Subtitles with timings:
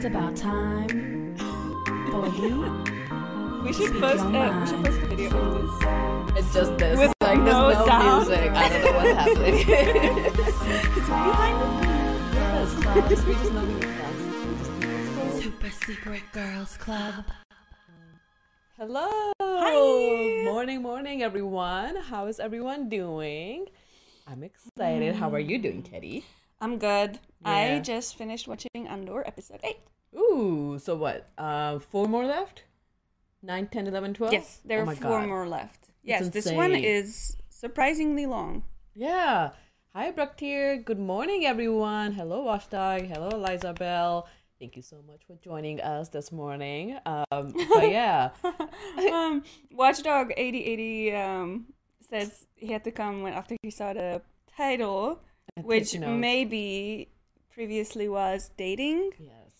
[0.00, 2.82] It's about time for you.
[3.62, 4.24] We should post.
[4.32, 6.38] your Uh, we should post a video of this.
[6.38, 6.98] It's just this.
[6.98, 8.28] With like no there's no sound.
[8.28, 8.50] music.
[8.50, 9.56] I don't know what's happening.
[10.96, 11.84] It's behind
[12.32, 15.42] yes, but we just know we need.
[15.42, 17.24] Super Secret Girls Club.
[18.78, 19.32] Hello.
[19.38, 20.44] Hi.
[20.46, 21.96] Morning, morning, everyone.
[21.96, 23.66] How is everyone doing?
[24.26, 25.16] I'm excited.
[25.16, 26.24] How are you doing, Kitty?
[26.58, 27.18] I'm good.
[27.44, 29.76] I just finished watching Andor episode 8.
[30.16, 31.30] Ooh, so what?
[31.38, 32.64] Uh, four more left?
[33.42, 34.32] 9, 10, 11, 12?
[34.32, 35.28] Yes, there Oh are four God.
[35.28, 35.90] more left.
[36.02, 38.64] Yes, this one is surprisingly long.
[38.94, 39.50] Yeah.
[39.94, 40.76] Hi, Brooke here.
[40.76, 42.12] Good morning, everyone.
[42.12, 43.02] Hello, Watchdog.
[43.02, 44.28] Hello, Eliza Bell.
[44.58, 46.98] Thank you so much for joining us this morning.
[47.06, 48.30] Um, but yeah,
[49.10, 51.66] um, Watchdog 8080 um,
[52.08, 54.20] says he had to come when after he saw the
[54.54, 55.22] title,
[55.62, 57.08] which maybe
[57.60, 59.10] previously was dating.
[59.18, 59.52] yes,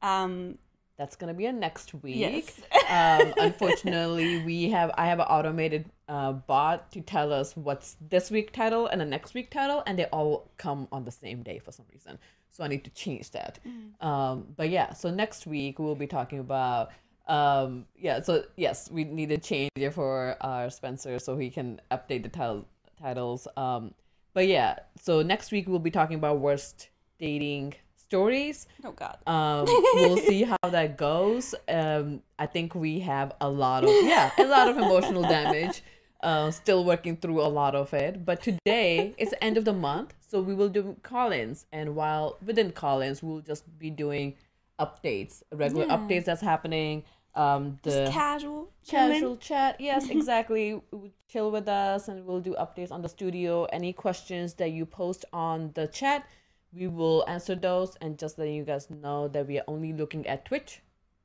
[0.00, 0.58] Um,
[0.96, 2.14] that's gonna be a next week.
[2.16, 2.60] yes.
[2.88, 8.30] um, unfortunately, we have I have an automated uh, bot to tell us what's this
[8.30, 11.58] week title and the next week title, and they all come on the same day
[11.58, 12.16] for some reason.
[12.52, 13.58] So I need to change that.
[14.00, 16.90] Um, but yeah, so next week we'll be talking about
[17.26, 21.78] um yeah so yes we need to change it for our spencer so he can
[21.90, 22.64] update the title
[22.98, 23.92] titles um
[24.32, 28.66] but yeah so next week we'll be talking about worst dating stories.
[28.84, 29.18] Oh God.
[29.26, 31.54] um we'll see how that goes.
[31.68, 35.82] Um i think we have a lot of yeah a lot of emotional damage
[36.22, 38.24] uh still working through a lot of it.
[38.24, 41.66] But today it's the end of the month so we will do call-ins.
[41.72, 44.34] And while within call-ins we'll just be doing
[44.80, 45.96] updates regular Yeah.
[45.96, 48.72] updates that's happening um the Just casual.
[48.88, 49.80] casual chat.
[49.80, 50.80] Yes exactly.
[51.28, 53.64] Chill with us and we'll do updates on the studio.
[53.66, 56.24] Any questions that you post on the chat
[56.72, 60.26] we will answer those and just letting you guys know that we are only looking
[60.26, 60.80] at twitch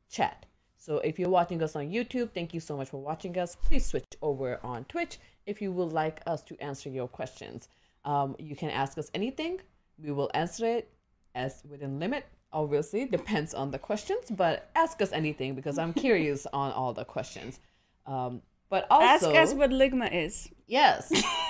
[0.09, 0.45] chat.
[0.77, 3.55] So if you're watching us on youtube thank you so much for watching us.
[3.55, 7.69] Please switch over on twitch if you would like us to answer your questions.
[8.05, 9.59] Um, you can ask us anything.
[9.97, 10.89] We will answer it
[11.35, 16.45] as within limit obviously depends on the questions but ask us anything because i'm curious
[16.53, 17.59] on all the questions.
[18.05, 18.41] Um,
[18.73, 20.49] but also Ask us what Ligma is.
[20.73, 21.01] Yes.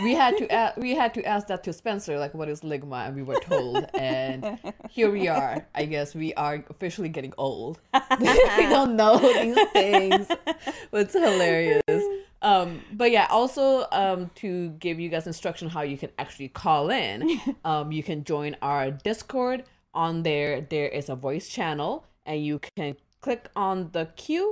[0.06, 3.00] We had to a- we had to ask that to spencer like what is ligma?
[3.08, 5.66] And we were told and here we are.
[5.82, 7.80] I guess we are officially getting old.
[8.20, 10.28] We don't know these things
[11.02, 12.04] it's hilarious.
[12.42, 12.70] Um
[13.00, 14.50] but yeah also um to
[14.86, 17.18] give you guys instruction how you can actually call in
[17.72, 19.64] um you can join our discord.
[19.94, 21.92] On there there is a voice channel
[22.26, 24.48] and you can click on the queue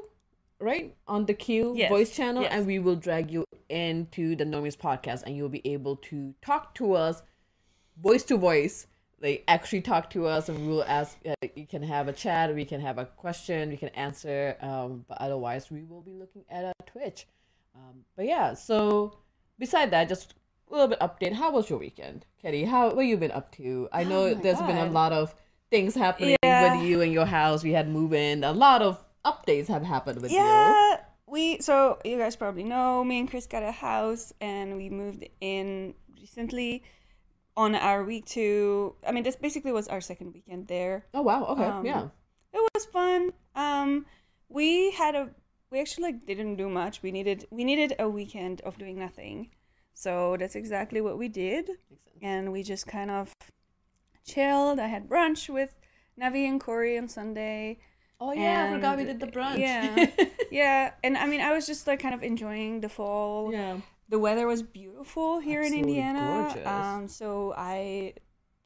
[0.61, 2.51] right on the queue Yes, voice channel yes.
[2.53, 6.75] and we will drag you into the normies podcast and you'll be able to talk
[6.75, 7.21] to us
[8.01, 8.87] voice to voice
[9.21, 12.53] like actually talk to us and we will ask uh, you can have a chat
[12.53, 16.43] we can have a question we can answer um but otherwise we will be looking
[16.49, 17.27] at a twitch
[17.75, 19.17] um but yeah so
[19.59, 20.33] beside that just
[20.69, 22.63] a little bit update how was your weekend Kitty?
[22.65, 25.35] how what you been up to i know Oh there's been a lot of
[25.69, 26.73] things happening Yeah.
[26.75, 30.21] with you and your house we had move in a lot of updates have happened
[30.21, 34.33] with you Yeah, we so you guys probably know me and Chris got a house
[34.41, 36.83] and we moved in recently
[37.57, 38.95] on our week two.
[39.05, 41.05] I mean, this basically was our second weekend there.
[41.13, 42.07] oh wow okay Um, yeah
[42.53, 43.31] It was fun.
[43.55, 44.05] Um,
[44.49, 45.29] we had a
[45.69, 47.01] we actually like didn't do much.
[47.01, 49.51] We needed we needed a weekend of doing nothing,
[49.93, 51.69] so that's exactly what we did.
[52.21, 53.33] And we just kind of
[54.25, 54.79] chilled.
[54.79, 55.75] I had brunch with
[56.19, 57.79] Navi and Corey on Sunday.
[58.21, 60.07] Oh yeah i forgot we did the brunch yeah.
[60.51, 63.53] Yeah, and I mean, I was just like kind of enjoying the fall.
[63.53, 63.77] yeah
[64.09, 66.25] The weather was beautiful here Absolutely in Indiana.
[66.51, 66.67] gorgeous.
[66.67, 68.15] Um, so I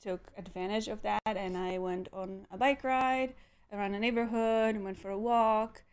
[0.02, 3.32] took advantage of that and I went on a bike ride
[3.72, 5.84] around the neighborhood and went for a walk.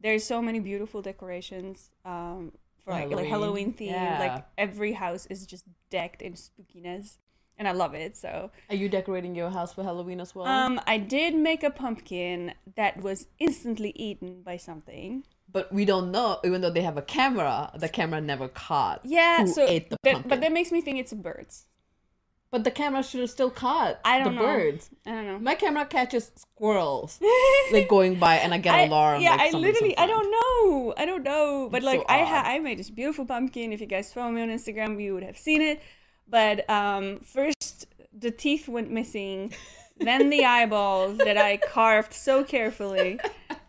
[0.00, 2.52] There's so many beautiful decorations um,
[2.84, 3.72] for like, like Halloween.
[3.72, 3.90] theme.
[3.98, 4.18] Yeah.
[4.24, 7.18] Like every house is just decked in spookiness,
[7.62, 8.16] and I love it.
[8.16, 10.46] So Are you decorating your house for Halloween as well?
[10.46, 15.22] um, I did make a pumpkin that was instantly eaten by something.
[15.56, 18.98] but we don't know, even though they have a camera, the camera never caught.
[19.04, 20.28] Yeah, who so ate the that, pumpkin.
[20.30, 21.66] but that makes me think it's birds.
[22.50, 24.46] But the camera should have still caught I don't the know.
[24.46, 24.90] birds.
[25.06, 25.38] I don't know.
[25.38, 27.18] My camera catches squirrels
[27.72, 29.22] like going by, and I get I- alarmed.
[29.22, 31.68] Yeah, like I literally, I don't know, I don't know.
[31.70, 32.50] But It's like, so I ha- odd.
[32.52, 33.72] I made this beautiful pumpkin.
[33.72, 35.80] If you guys follow me on Instagram, you would have seen it.
[36.32, 37.86] But um, first
[38.24, 39.52] the teeth went missing,
[39.98, 43.20] then the eyeballs that I carved so carefully,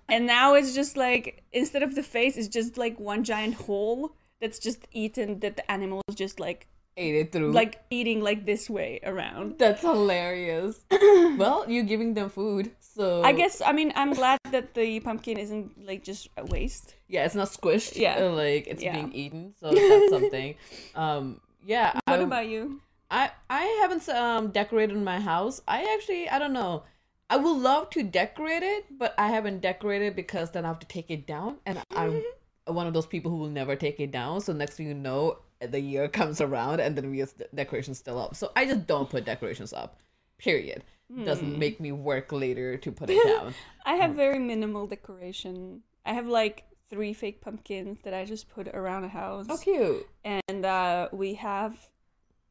[0.10, 4.16] and now it's just like instead of the face, it's just like one giant hole
[4.40, 5.40] that's just eaten.
[5.42, 7.52] That the animals just like ate it through.
[7.52, 9.58] like eating like this way around.
[9.58, 10.86] that's hilarious.
[11.38, 15.38] well, you're giving them food, so I guess I mean I'm glad that the pumpkin
[15.38, 16.96] isn't like just a waste.
[17.10, 17.98] yeah, it's not squished.
[17.98, 18.24] Yeah.
[18.24, 18.94] uh, like it's Yeah.
[18.96, 20.56] being eaten, so that's something.
[20.96, 22.00] Um, yeah.
[22.06, 22.82] What I, about you?
[23.10, 25.62] I I haven't um decorated my house.
[25.68, 26.84] I actually I don't know.
[27.30, 30.88] I would love to decorate it, but I haven't decorated because then I have to
[30.88, 32.22] take it down, and I'm
[32.68, 34.42] one of those people who will never take it down.
[34.42, 38.20] So next thing you know, the year comes around, and then we have decorations still
[38.20, 38.36] up.
[38.36, 40.00] So I just don't put decorations up.
[40.38, 40.84] Period.
[41.26, 43.54] Doesn't make me work later to put it down.
[43.86, 45.84] I have very minimal decoration.
[46.06, 46.64] I have like
[46.94, 49.48] three fake pumpkins that I just put around the house.
[49.50, 50.08] Oh, cute.
[50.24, 51.90] and uh, we have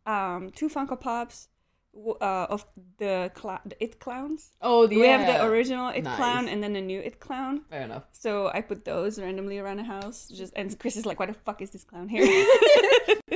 [0.05, 1.49] um, two Funko Pops
[1.97, 2.65] uh, of
[2.99, 4.51] the, cl- the It Clowns.
[4.61, 4.99] Oh, yeah.
[4.99, 7.63] We have the original It Clown and then the new It Clown.
[7.71, 8.05] Fair enough.
[8.13, 10.29] So I put those randomly around the house.
[10.29, 12.25] Just and Chris is like, "Why the fuck is this clown here?"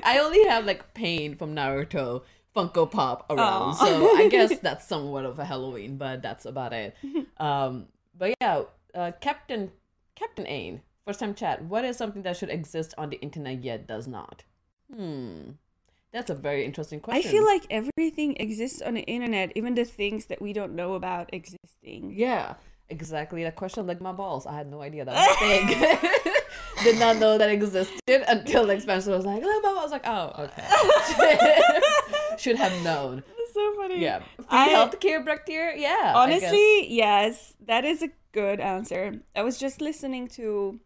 [0.03, 2.23] I only have like Pain from Naruto
[2.55, 3.73] Funko Pop around, Aw.
[3.75, 6.97] so I guess that's somewhat of a Halloween, but that's about it.
[7.39, 7.87] Um,
[8.19, 8.63] but yeah,
[8.95, 9.71] uh, Captain
[10.15, 11.63] Captain Ain, first time chat.
[11.65, 14.43] What is something that should exist on the internet yet does not?
[14.95, 15.51] Hmm,
[16.13, 17.29] that's a very interesting question.
[17.29, 20.95] I feel like everything exists on the internet, even the things that we don't know
[20.95, 22.13] about existing.
[22.15, 22.55] yeah,
[22.89, 23.43] exactly.
[23.45, 24.47] That question ligma balls.
[24.47, 26.01] I had no idea that was a thing.
[26.85, 30.33] Did not know that existed until like Spencer was like, "Oh, I was like, oh,
[30.45, 31.79] okay.
[32.39, 33.23] Should have known.
[33.27, 34.01] That's so funny.
[34.03, 34.19] Yeah.
[34.37, 35.81] Free I- healthcare bacteria?
[35.81, 36.13] Yeah.
[36.15, 39.15] Honestly, yes, that is a good answer.
[39.35, 40.79] I was just listening to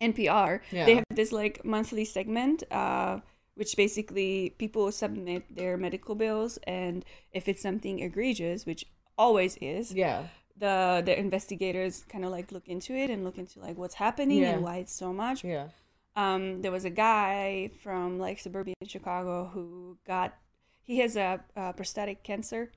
[0.00, 0.60] NPR.
[0.70, 0.84] Yeah.
[0.86, 3.20] They have this like monthly segment, uh,
[3.54, 8.84] which basically people submit their medical bills, and if it's something egregious, which
[9.16, 10.26] always is, Yeah.
[10.58, 14.40] the the investigators kind of like look into it and look into like what's happening
[14.42, 14.52] Yeah.
[14.52, 15.44] and why it's so much.
[15.44, 15.68] Yeah.
[16.16, 20.34] Um, there was a guy from like suburban Chicago who got
[20.82, 22.70] he has a, uh prosthetic cancer.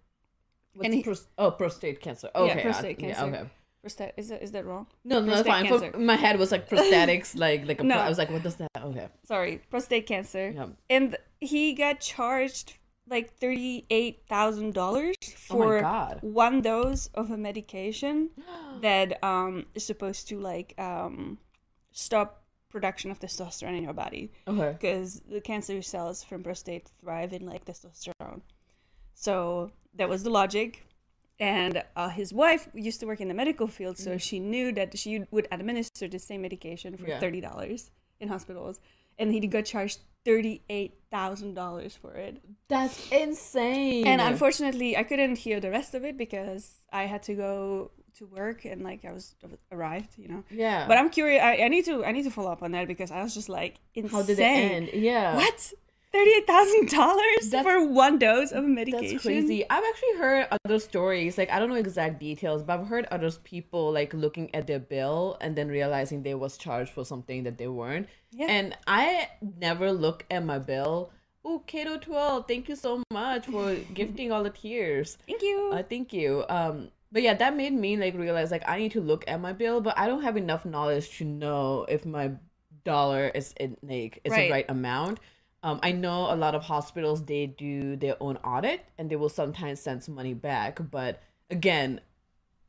[0.74, 2.30] What's And he- pros- oh, prostate cancer.
[2.36, 2.60] Okay.
[2.60, 3.25] I- prostate yeah, cancer.
[3.25, 3.50] okay.
[3.86, 4.88] Prostat is that is that wrong?
[5.06, 5.66] No, no, that's fine.
[5.66, 5.92] cancer.
[5.92, 7.96] For, my head was like prosthetics, like like a No.
[7.96, 8.70] pro- I was like, what does that?
[8.78, 9.08] Okay.
[9.26, 10.52] Sorry, prostate cancer.
[10.54, 10.68] Yeah.
[10.90, 12.74] And he got charged
[13.08, 16.20] like thirty eight thousand dollars Oh for God.
[16.22, 18.30] one dose of a medication
[18.81, 21.38] that um is supposed to like um
[21.92, 24.74] stop production of testosterone in your body Okay.
[24.74, 28.42] because the cancer cells from prostate thrive in like testosterone.
[29.16, 30.86] So that was the logic.
[31.39, 34.97] And uh, his wife used to work in the medical field, so she knew that
[34.97, 37.07] she would administer the same medication for.
[37.07, 37.19] Yeah.
[37.19, 38.80] thirty dollars in hospitals,
[39.18, 42.41] and he got charged thirty eight thousand dollars for it.
[42.68, 44.06] That's insane.
[44.06, 48.25] And unfortunately, I couldn't hear the rest of it because I had to go to
[48.25, 49.35] work and like I was
[49.71, 50.44] arrived, you know.
[50.51, 50.88] yeah.
[50.88, 51.42] But I'm curious.
[51.42, 53.47] I, I need to I need to follow up on that because I was just
[53.47, 54.12] like insane.
[54.12, 54.89] how did it end?
[54.94, 55.35] Yeah.
[55.35, 55.74] What?
[56.11, 59.11] Thirty-eight thousand dollars for one dose of medication.
[59.13, 59.63] That's crazy.
[59.69, 61.38] I've actually heard other stories.
[61.38, 64.79] Like I don't know exact details, but I've heard other people like looking at their
[64.79, 68.07] bill and then realizing they was charged for something that they weren't.
[68.31, 68.47] Yeah.
[68.50, 69.29] And I
[69.59, 71.11] never look at my bill.
[71.45, 75.17] Oh, Kato twelve, thank you so much for gifting all the tears.
[75.27, 75.69] Thank you.
[75.73, 76.44] Uh, thank you.
[76.50, 79.53] Um, but yeah, that made me like realize like I need to look at my
[79.53, 82.31] bill, but I don't have enough knowledge to know if my
[82.83, 84.47] dollar is in like is Right.
[84.47, 85.19] the right amount.
[85.61, 89.29] Um, I know a lot of hospitals they do their own audit and they will
[89.29, 92.00] sometimes send some money back, but again,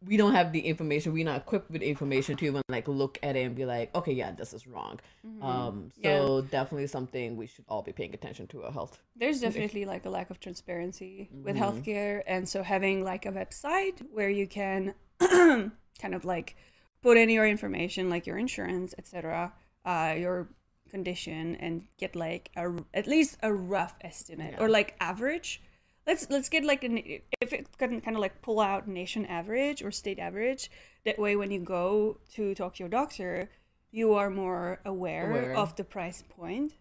[0.04, 1.12] we don't have the information.
[1.12, 4.12] We're not equipped with information to even like look at it and be like, okay,
[4.12, 4.98] yeah, this is wrong.
[5.42, 8.98] Um, so definitely something we should all be paying attention to our health.
[9.14, 11.64] There's definitely like a lack of transparency with Mm-hmm.
[11.64, 16.56] healthcare, and so having like a website where you can kind of like
[17.02, 19.52] put in your information, like your insurance, etc.,
[19.84, 20.48] uh, your
[20.90, 25.62] condition, and get like a at least a rough estimate or like average.
[26.06, 26.98] Let's let's get like an
[27.40, 30.70] if it can kind of like pull out nation average or state average.
[31.04, 33.50] That way, when you go to talk to your doctor,
[33.90, 35.54] you are more aware, Aware.
[35.56, 36.74] of the price point.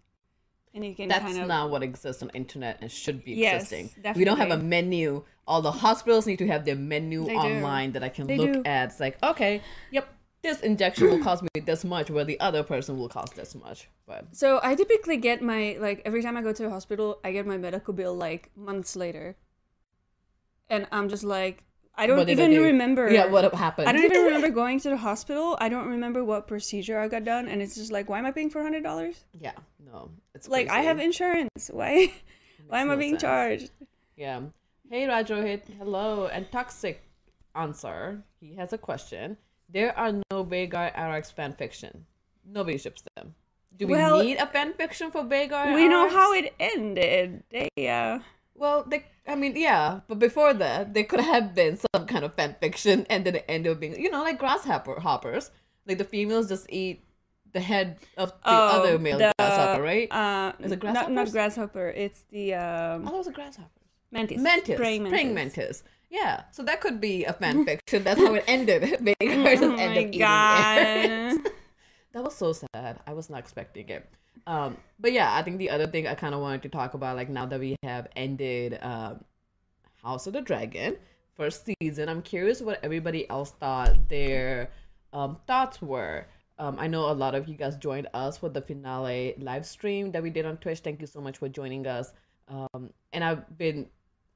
[0.74, 3.72] and you can That's kind of not what exists on internet and should be Yes,
[3.72, 4.14] existing.
[4.16, 5.24] We don't have a menu.
[5.48, 7.40] All the hospitals need to have their menu They do.
[7.40, 8.62] online that I can They look do.
[8.66, 8.90] at.
[8.92, 10.08] It's like, okay, yep,
[10.42, 13.90] this injection will cost me this much, where the other person will cost this much.
[14.08, 17.32] But So I typically get my like every time I go to the hospital, I
[17.32, 19.36] get my medical bill like months later,
[20.70, 21.64] and I'm just like
[21.96, 22.64] I don't what did I even do?
[22.64, 23.12] remember.
[23.12, 23.90] Yeah, what happened?
[23.90, 25.58] I don't even remember going to the hospital.
[25.60, 28.32] I don't remember what procedure I got done, and it's just like, why am I
[28.32, 29.26] paying four hundred dollars?
[29.38, 29.52] Yeah,
[29.86, 31.70] no, it's Like I have insurance.
[31.74, 32.14] Why?
[32.68, 33.24] Why am I being sense.
[33.24, 33.72] charged?
[34.16, 34.42] Yeah.
[34.90, 36.28] Hey Rajohit, hello.
[36.28, 37.04] And Toxic
[37.56, 38.24] answer.
[38.40, 39.38] He has a question.
[39.72, 42.06] There are no Vhagar Arrax fan fiction.
[42.46, 43.36] Nobody ships them.
[43.78, 45.74] do we Well, need a fan fiction for Vhagar?
[45.76, 47.44] we know how it ended.
[47.52, 48.20] They uh
[48.56, 52.34] Well, they, I mean, yeah, but before that, there could have been some kind of
[52.34, 55.52] fan fiction, and then it ended up being, you know, like grasshopper hoppers.
[55.88, 57.04] Like the females just eat
[57.54, 60.12] the head of the other male the, grasshopper, right?
[60.12, 61.90] Uh, Is it not, not grasshopper.
[61.90, 63.86] It's the um, oh, those are grasshoppers.
[64.12, 64.42] mantis.
[64.42, 65.84] Mantis, Praying praying mantis.
[66.10, 68.04] Yeah, so that could be a fan fiction.
[68.04, 68.82] That's how it ended.
[69.22, 71.54] Just Oh ended my eating it.
[72.14, 73.00] That was so sad.
[73.06, 74.10] I was not expecting it.
[74.48, 77.16] Um, but yeah, I think the other thing I kind of wanted to talk about,
[77.16, 79.24] like now that we have ended um,
[80.04, 80.98] House of the Dragon
[81.36, 84.72] first season, I'm curious what everybody else thought their
[85.14, 86.26] um, thoughts were.
[86.58, 90.12] Um, I know a lot of you guys joined us for the finale live stream
[90.12, 90.80] that we did on Twitch.
[90.80, 92.12] Thank you so much for joining us.
[92.48, 93.88] Um, and I've been,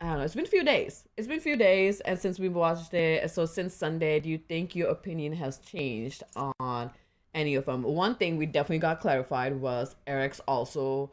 [0.03, 1.05] I don't know, it's been a few days.
[1.15, 4.37] It's been a few days, and since we've watched it, so since Sunday, do you
[4.37, 6.91] think your opinion has changed on
[7.33, 7.83] any of them?
[7.83, 11.11] One thing we definitely got clarified was Arrax also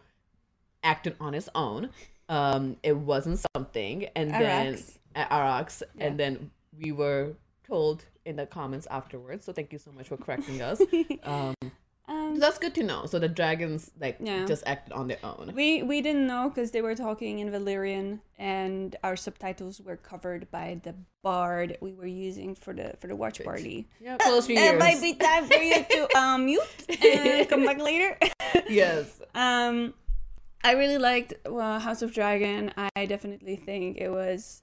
[0.82, 1.90] acted on his own.
[2.28, 4.98] Um, it wasn't something, and then Arrax.
[5.14, 6.06] uh, Arrax, Yeah.
[6.06, 9.44] and then we were told in the comments afterwards.
[9.44, 10.80] So thank you so much for correcting us.
[11.22, 11.54] um,
[12.38, 13.06] that's good to know.
[13.06, 14.44] So the dragons like Yeah.
[14.46, 15.52] just acted on their own.
[15.54, 20.50] we we didn't know because they were talking in Valyrian, and our subtitles were covered
[20.50, 23.88] by the bard we were using for the for the watch party.
[24.00, 27.78] Yeah, close your It might be time for you to um mute and come back
[27.78, 28.18] later.
[28.68, 29.20] yes.
[29.34, 29.94] Um,
[30.62, 32.72] I really liked well, House of Dragon.
[32.96, 34.62] I definitely think it was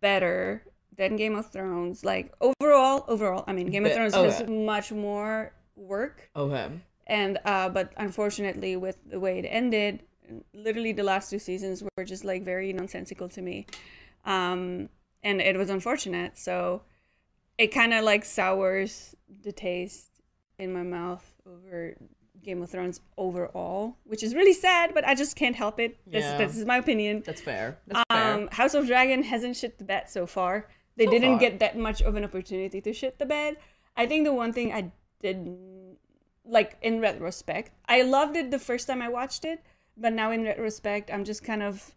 [0.00, 0.64] better
[0.96, 2.04] than Game of Thrones.
[2.04, 4.30] Like overall, overall, I mean, Game of Thrones okay.
[4.30, 6.68] has much more work, Okay.
[7.06, 10.02] and uh, but unfortunately, with the way it ended,
[10.54, 13.66] literally the last two seasons were just like very nonsensical to me,
[14.24, 14.88] um,
[15.22, 16.36] and it was unfortunate.
[16.38, 16.82] So
[17.58, 20.10] it kind of like sours the taste
[20.58, 21.94] in my mouth over
[22.42, 25.98] Game of Thrones overall, which is really sad, but I just can't help it.
[26.06, 26.38] This, Yeah.
[26.38, 27.22] this is my opinion.
[27.26, 27.78] That's fair.
[27.86, 28.34] That's fair.
[28.34, 30.68] Um, House of Dragon hasn't shit the bed so far.
[30.96, 31.38] They So didn't far.
[31.40, 33.56] get that much of an opportunity to shit the bed.
[33.96, 34.92] I think the one thing I
[35.22, 35.56] did,
[36.44, 39.62] like in retrospect, I loved it the first time I watched it,
[39.96, 41.94] but now in retrospect, I'm just kind of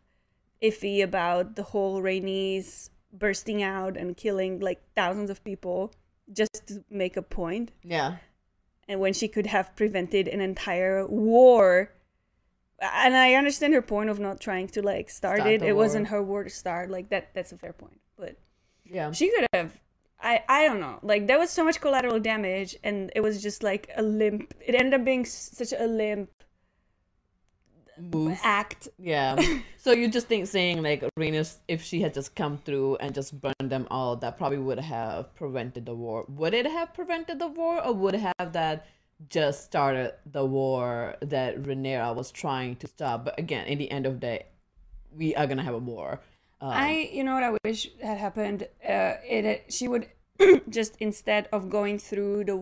[0.62, 5.94] iffy about the whole Rhaenys bursting out and killing like thousands of people
[6.32, 7.72] just to make a point.
[7.84, 8.18] Yeah.
[8.88, 11.92] and when she could have prevented an entire war.
[12.82, 15.62] And i understand her point of not trying to like start, Start it.
[15.62, 16.90] it wasn't her war to start.
[16.90, 18.00] Like that that's a fair point.
[18.18, 18.36] But
[18.86, 19.12] Yeah.
[19.12, 19.80] she could have
[20.22, 23.64] i i don't know like there was so much collateral damage and it was just
[23.64, 26.30] like a limp it ended up being s- such a limp
[28.00, 28.40] Move.
[28.44, 29.36] act Yeah.
[29.78, 33.40] so you just think saying like Rhaenys, if she had just come through and just
[33.42, 36.26] burned them all, that probably would have prevented the war.
[36.30, 38.88] Would it have prevented the war, or would have that
[39.28, 43.26] just started the war that Rhaenyra was trying to stop?
[43.26, 44.46] But again, in the end of the day,
[45.12, 46.22] we are gonna have a war.
[46.62, 48.64] Um, I, you know what I wish had happened.
[48.84, 50.08] Uh, it it- she would
[50.70, 52.58] just instead of going through the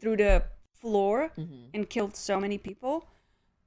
[0.00, 0.44] through the
[0.80, 1.74] floor Mm-hmm.
[1.74, 3.06] and killed so many people,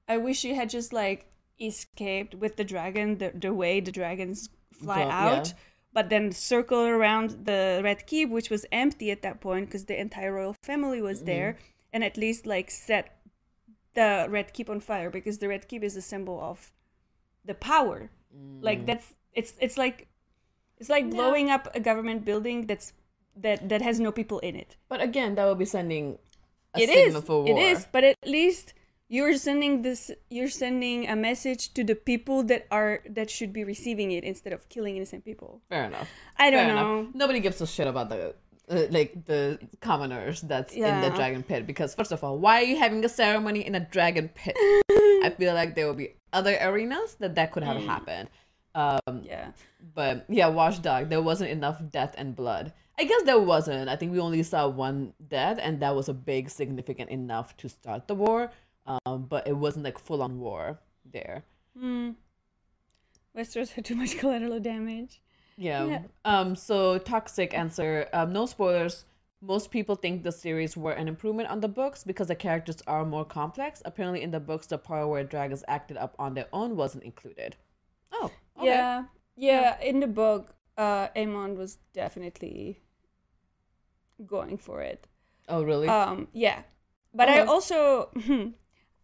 [0.07, 1.25] I wish she had just like
[1.59, 5.53] escaped with the dragon the the way the dragons fly Go- out, yeah.
[5.93, 10.00] but then circle around the Red Keep, which was empty at that point because the
[10.00, 11.25] entire royal family was Mm-hmm.
[11.33, 11.57] there,
[11.93, 13.17] and at least like set
[13.93, 16.71] the Red Keep on fire because the Red Keep is a symbol of
[17.45, 18.63] the power Mm.
[18.63, 20.07] like that's it's it's like
[20.77, 22.93] it's like blowing up a government building that's
[23.35, 26.17] that that has no people in it But again, that would be sending
[26.75, 27.05] a It is.
[27.05, 27.59] signal for war.
[27.59, 28.73] is but at least
[29.07, 33.63] you're sending this you're sending a message to the people that are that should be
[33.63, 36.09] receiving it instead of killing innocent people Fair enough.
[36.38, 37.15] i don't Fair know enough.
[37.15, 38.35] Nobody gives a shit about the
[38.71, 42.67] uh, like the commoners that's in the dragon pit because first of all, why are
[42.71, 44.55] you having a ceremony in a dragon pit?
[45.27, 47.85] I feel like there will be other arenas that that could have Mm.
[47.85, 48.29] happened.
[48.73, 49.51] Um, yeah
[49.93, 52.73] but yeah, Watchdog, there wasn't enough death and blood.
[52.99, 53.89] I guess there wasn't.
[53.89, 57.69] I think we only saw one death, and that was a big, significant enough to
[57.69, 58.51] start the war.
[58.85, 61.43] Um, but it wasn't like full on war there.
[61.77, 62.11] hmm.
[63.35, 65.21] westeros had too much collateral damage
[65.57, 65.85] Yeah.
[65.85, 66.01] Yeah.
[66.25, 66.55] Um.
[66.55, 68.07] So toxic answer.
[68.13, 68.33] Um.
[68.33, 69.05] No spoilers.
[69.43, 73.03] Most people think the series were an improvement on the books because the characters are
[73.03, 73.81] more complex.
[73.85, 77.55] Apparently, in the books, the part where dragons acted up on their own wasn't included.
[78.11, 78.29] Oh.
[78.62, 78.70] Okay.
[78.70, 79.03] yeah
[79.36, 82.82] yeah in the book uh Aemond was definitely
[84.25, 85.08] going for it
[85.51, 85.89] Oh, really?
[85.89, 86.62] Um, yeah,
[87.13, 88.10] but I also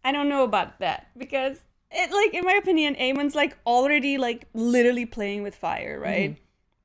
[0.04, 1.58] I don't know about that because
[1.90, 6.36] it like in my opinion, Aemond's like already like literally playing with fire, right?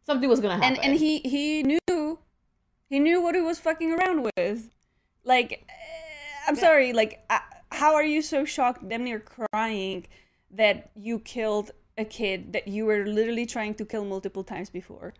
[0.06, 0.75] Something was gonna happen.
[0.75, 2.20] And and he he knew
[2.89, 4.70] he knew what he was fucking around with.
[5.24, 7.39] Like, eh, I'm sorry, like I,
[7.72, 10.06] how are you so shocked, damn near crying,
[10.51, 15.13] that you killed a kid that you were literally trying to kill multiple times before?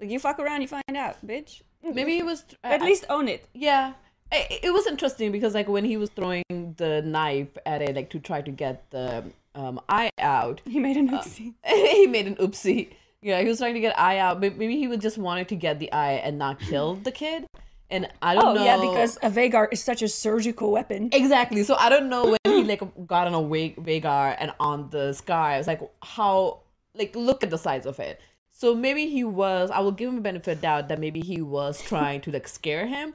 [0.00, 1.62] Like you fuck around, you find out, bitch.
[1.82, 3.48] Maybe he was At least own it.
[3.54, 3.94] Yeah.
[4.30, 8.10] It, it was interesting because like when he was throwing the knife at it like
[8.10, 11.54] to try to get the um eye out, He made an oopsie.
[11.64, 12.94] he made an oopsie.
[13.20, 15.78] Yeah, he was trying to get eye out, maybe he was just wanted to get
[15.78, 17.46] the eye and not kill the kid.
[17.92, 18.64] And I don't Oh know.
[18.64, 21.10] yeah, because a Vhagar is such a surgical weapon.
[21.12, 21.62] exactly.
[21.62, 25.58] So I don't know when he like got on a Vhagar and on the sky.
[25.58, 26.60] It's like how
[26.94, 28.20] like look at the size of it.
[28.50, 29.70] So maybe he was.
[29.70, 32.48] I will give him a benefit of doubt that maybe he was trying to like
[32.48, 33.14] scare him.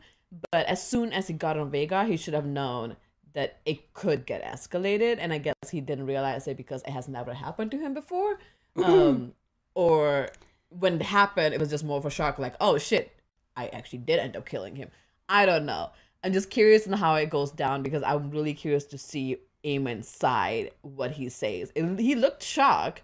[0.52, 2.98] But as soon as he got on Vhagar, he should have known
[3.34, 5.18] that it could get escalated.
[5.20, 8.40] And I guess he didn't realize it because it has never happened to him before.
[8.84, 9.34] Um,
[9.74, 10.30] or
[10.70, 12.38] when it happened, it was just more of a shock.
[12.38, 13.12] Like, oh shit,
[13.58, 14.90] I actually did end up killing him.
[15.28, 15.90] I don't know.
[16.24, 20.08] I'm just curious on how it goes down because I'm really curious to see Aemond's
[20.08, 21.72] side, what he says.
[21.76, 23.02] And he looked shocked,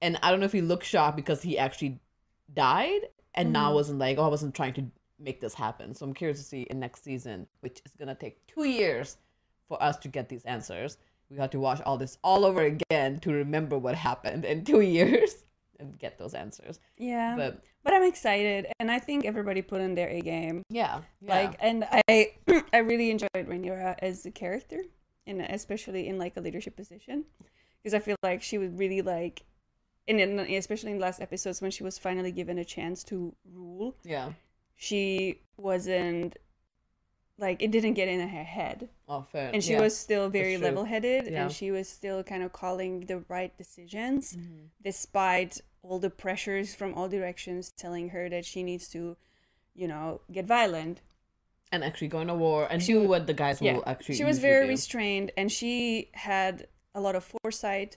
[0.00, 1.98] and I don't know if he looked shocked because he actually
[2.52, 3.00] died
[3.34, 3.74] and now mm-hmm.
[3.74, 4.84] wasn't like, oh, I wasn't trying to
[5.18, 5.94] make this happen.
[5.94, 9.16] So I'm curious to see in next season, which is gonna take two years
[9.68, 10.98] for us to get these answers.
[11.30, 14.80] We have to watch all this all over again to remember what happened in two
[14.98, 15.44] years
[15.78, 16.78] and get those answers.
[16.96, 17.36] Yeah.
[17.36, 20.64] But But I'm excited, and I think everybody put in their A game.
[20.68, 21.34] yeah, yeah.
[21.34, 22.32] Like, and I,
[22.72, 24.82] I really enjoyed Rhaenyra as a character,
[25.24, 27.26] and especially in like a leadership position,
[27.80, 29.44] because I feel like she was really like,
[30.08, 33.32] and in, especially in the last episodes when she was finally given a chance to
[33.54, 34.32] rule, yeah.
[34.74, 36.36] she wasn't
[37.38, 39.50] like it didn't get in her head Oh, fair.
[39.52, 39.80] and she yeah.
[39.82, 41.42] was still very level-headed Yeah.
[41.44, 44.70] and she was still kind of calling the right decisions Mhm.
[44.82, 49.16] despite all the pressures from all directions telling her that she needs to
[49.74, 51.00] you know get violent
[51.72, 54.16] and actually going to war and She do what the guys yeah will actually.
[54.16, 54.70] she was very do.
[54.70, 57.96] restrained and she had a lot of foresight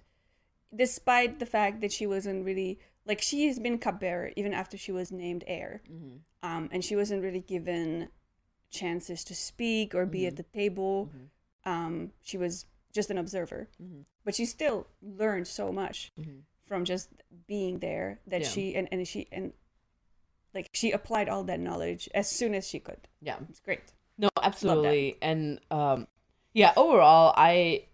[0.75, 4.91] despite the fact that she wasn't really like she has been cupbearer even after she
[4.91, 6.19] was named heir Mhm.
[6.43, 8.09] um, and she wasn't really given
[8.69, 11.09] chances to speak or be at the table.
[11.11, 11.29] Mhm.
[11.71, 14.05] Um, she was just an observer, Mhm.
[14.23, 16.43] but she still learned so much Mhm.
[16.69, 17.09] From just
[17.47, 18.47] being there that Yeah.
[18.47, 19.51] she and, and she and
[20.53, 23.07] like she applied all that knowledge as soon as she could.
[23.21, 23.37] Yeah.
[23.49, 23.91] It's great.
[24.17, 25.17] No, absolutely.
[25.21, 26.07] And um
[26.53, 27.85] yeah, overall I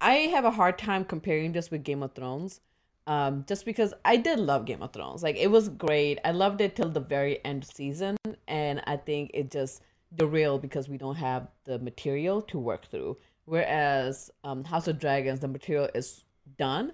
[0.00, 2.60] I have a hard time comparing this with Game of Thrones.
[3.06, 5.22] Um, just because I did love Game of Thrones.
[5.22, 6.18] Like it was great.
[6.24, 8.16] I loved it till the very end season
[8.48, 9.82] and I think it just
[10.14, 13.16] derailed because we don't have the material to work through.
[13.44, 16.24] Whereas um House of Dragons the material is
[16.58, 16.92] done.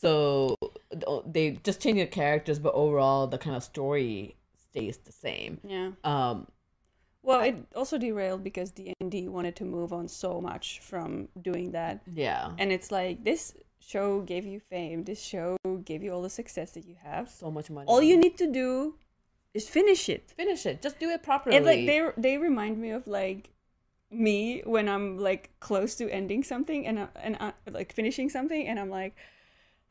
[0.00, 0.56] So
[1.26, 4.36] they just change the characters but overall the kind of story
[4.70, 5.60] stays the same.
[5.64, 5.90] Yeah.
[6.04, 6.46] Um
[7.22, 11.28] Well, it also derailed because D and D wanted to move on so much from
[11.42, 12.52] doing that, yeah.
[12.58, 15.04] and it's like this show gave you fame.
[15.04, 17.28] This show gave you all the success that you have.
[17.30, 17.86] so much money.
[17.88, 18.94] All you need to do
[19.54, 20.32] is finish it.
[20.36, 20.80] finish it.
[20.80, 21.56] Just do it properly.
[21.56, 23.50] And like they they remind me of like
[24.10, 28.66] me when I'm like close to ending something and I, and I, like finishing something
[28.66, 29.14] and I'm like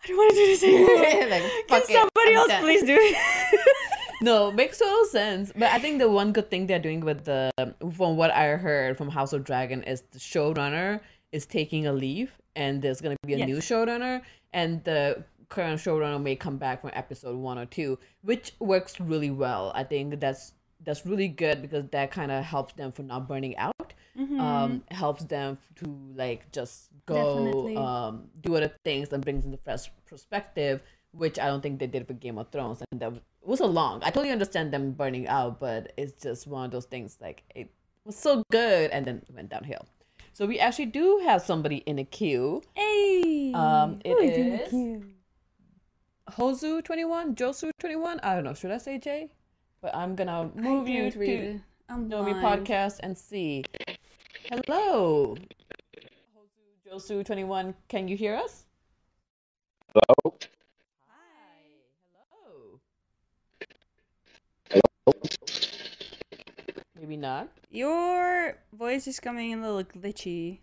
[0.03, 1.29] I don't want to do this anymore.
[1.29, 2.61] Like, Can fuck it, somebody else done.
[2.61, 3.59] please do it?
[4.21, 5.51] no, makes total sense.
[5.53, 7.51] But I think the one good thing they're doing with the,
[7.95, 12.31] from what I heard from House of Dragon, is the showrunner is taking a leave,
[12.55, 13.65] and there's gonna be a new Yes.
[13.69, 14.21] showrunner,
[14.53, 19.31] and the current showrunner may come back from episode one or two, which works really
[19.31, 19.71] well.
[19.75, 20.53] I think that's
[20.85, 23.93] that's really good because that kind of helps them from not burning out.
[24.17, 29.57] Um, helps them to like just go um do other things and brings in the
[29.57, 33.59] fresh perspective, which I don't think they did for Game of Thrones, and that was
[33.59, 34.01] a long.
[34.03, 37.69] I totally understand them burning out, but it's just one of those things like it
[38.05, 39.85] was so good and then went downhill.
[40.33, 42.61] So we actually do have somebody in a queue.
[42.75, 43.51] hey.
[43.53, 45.05] Um, it who in the queue?
[46.31, 48.19] Hozu twenty one, Josu twenty one.
[48.21, 48.53] I don't know.
[48.53, 49.29] Should I say J?
[49.81, 53.63] But I'm gonna move you to Nomi podcast and see.
[54.49, 55.35] Hello,
[56.87, 57.75] Hozu Josu twenty one.
[57.89, 58.63] Can you hear us?
[59.93, 60.37] Hello?
[61.09, 61.83] Hi.
[62.15, 62.79] Hello.
[66.97, 67.49] Maybe not.
[67.69, 70.59] Your voice is coming in a little glitchy.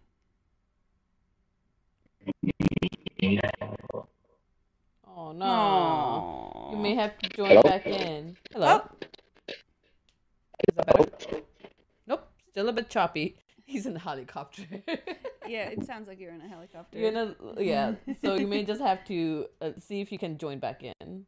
[5.07, 5.44] Oh no.
[5.44, 6.73] Aww.
[6.73, 7.62] You may have to join Hello?
[7.62, 8.37] back in.
[8.53, 8.81] Hello.
[8.81, 8.88] Oh,
[10.68, 11.42] Is that better?
[12.07, 12.29] Nope.
[12.51, 13.37] Still a bit choppy.
[13.74, 14.62] He's in a helicopter.
[15.48, 16.96] yeah, it sounds like you're in a helicopter.
[16.96, 17.94] You're in a yeah.
[18.24, 21.26] So you may just have to uh, see if you can join back in.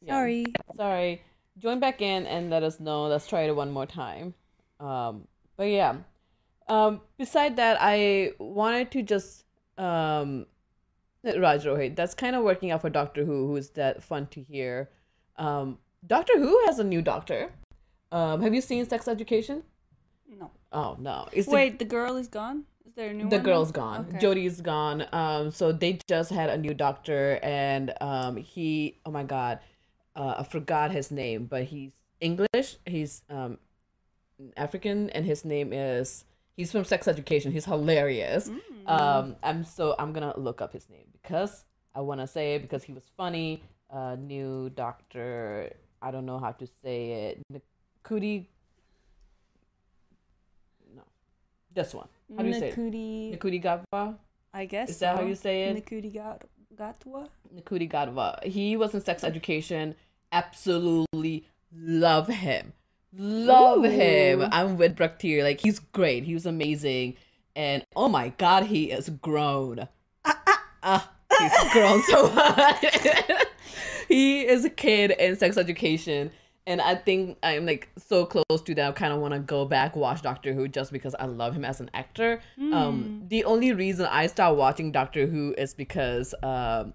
[0.00, 0.14] Yeah.
[0.14, 0.46] Sorry.
[0.74, 1.22] Sorry.
[1.58, 3.08] Join back in and let us know.
[3.08, 4.32] Let's try it one more time.
[4.80, 5.96] Um, but yeah.
[6.66, 9.44] Um, beside that, I wanted to just
[9.76, 10.46] um,
[11.24, 11.94] Raj Rohit.
[11.94, 14.88] That's kind of working out for Doctor Who, who's that fun to hear.
[15.36, 17.52] Um, Doctor Who has a new doctor.
[18.10, 19.62] Um, have you seen Sex Education?
[20.28, 20.50] No.
[20.72, 21.28] Oh no!
[21.32, 22.64] It's Wait, the girl is gone.
[22.86, 23.28] Is there a new one?
[23.30, 23.44] the one?
[23.44, 24.06] girl's gone.
[24.08, 24.18] Okay.
[24.18, 25.06] Jodie's gone.
[25.12, 28.98] Um, so they just had a new doctor, and um, he.
[29.04, 29.60] Oh my god,
[30.16, 32.76] uh, I forgot his name, but he's English.
[32.86, 33.58] He's um,
[34.56, 36.24] African, and his name is.
[36.56, 37.52] He's from Sex Education.
[37.52, 38.48] He's hilarious.
[38.48, 38.90] Mm.
[38.90, 42.62] Um, I'm so I'm gonna look up his name because I want to say it
[42.62, 43.62] because he was funny.
[43.90, 45.72] Uh, new doctor.
[46.00, 47.62] I don't know how to say it.
[48.08, 48.46] Nakudi.
[50.94, 51.02] No,
[51.74, 52.08] this one.
[52.36, 52.76] How do you say it?
[52.76, 54.16] Nakudi, Nakudi Gadwa?
[54.52, 54.90] I guess.
[54.90, 55.84] Is that how you say it?
[55.84, 56.44] Nakudi Gat-
[56.74, 57.28] Gatwa?
[57.54, 58.42] Nakudi Gadwa.
[58.44, 59.94] He was in sex education.
[60.32, 62.72] Absolutely love him.
[63.16, 64.46] Love him.
[64.52, 65.42] I'm with Braktir.
[65.42, 66.24] Like he's great.
[66.24, 67.16] He was amazing.
[67.56, 69.88] And oh my god, he is grown.
[70.24, 70.64] Ah, ah.
[70.82, 72.84] Ah, he's grown so much.
[74.08, 76.30] he is a kid in sex education.
[76.68, 78.88] And I think I'm like so close to that.
[78.90, 81.64] I kind of want to go back watch Doctor Who just because I love him
[81.64, 82.42] as an actor.
[82.74, 86.92] Um, the only reason I started watching Doctor Who is because um,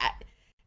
[0.00, 0.10] I,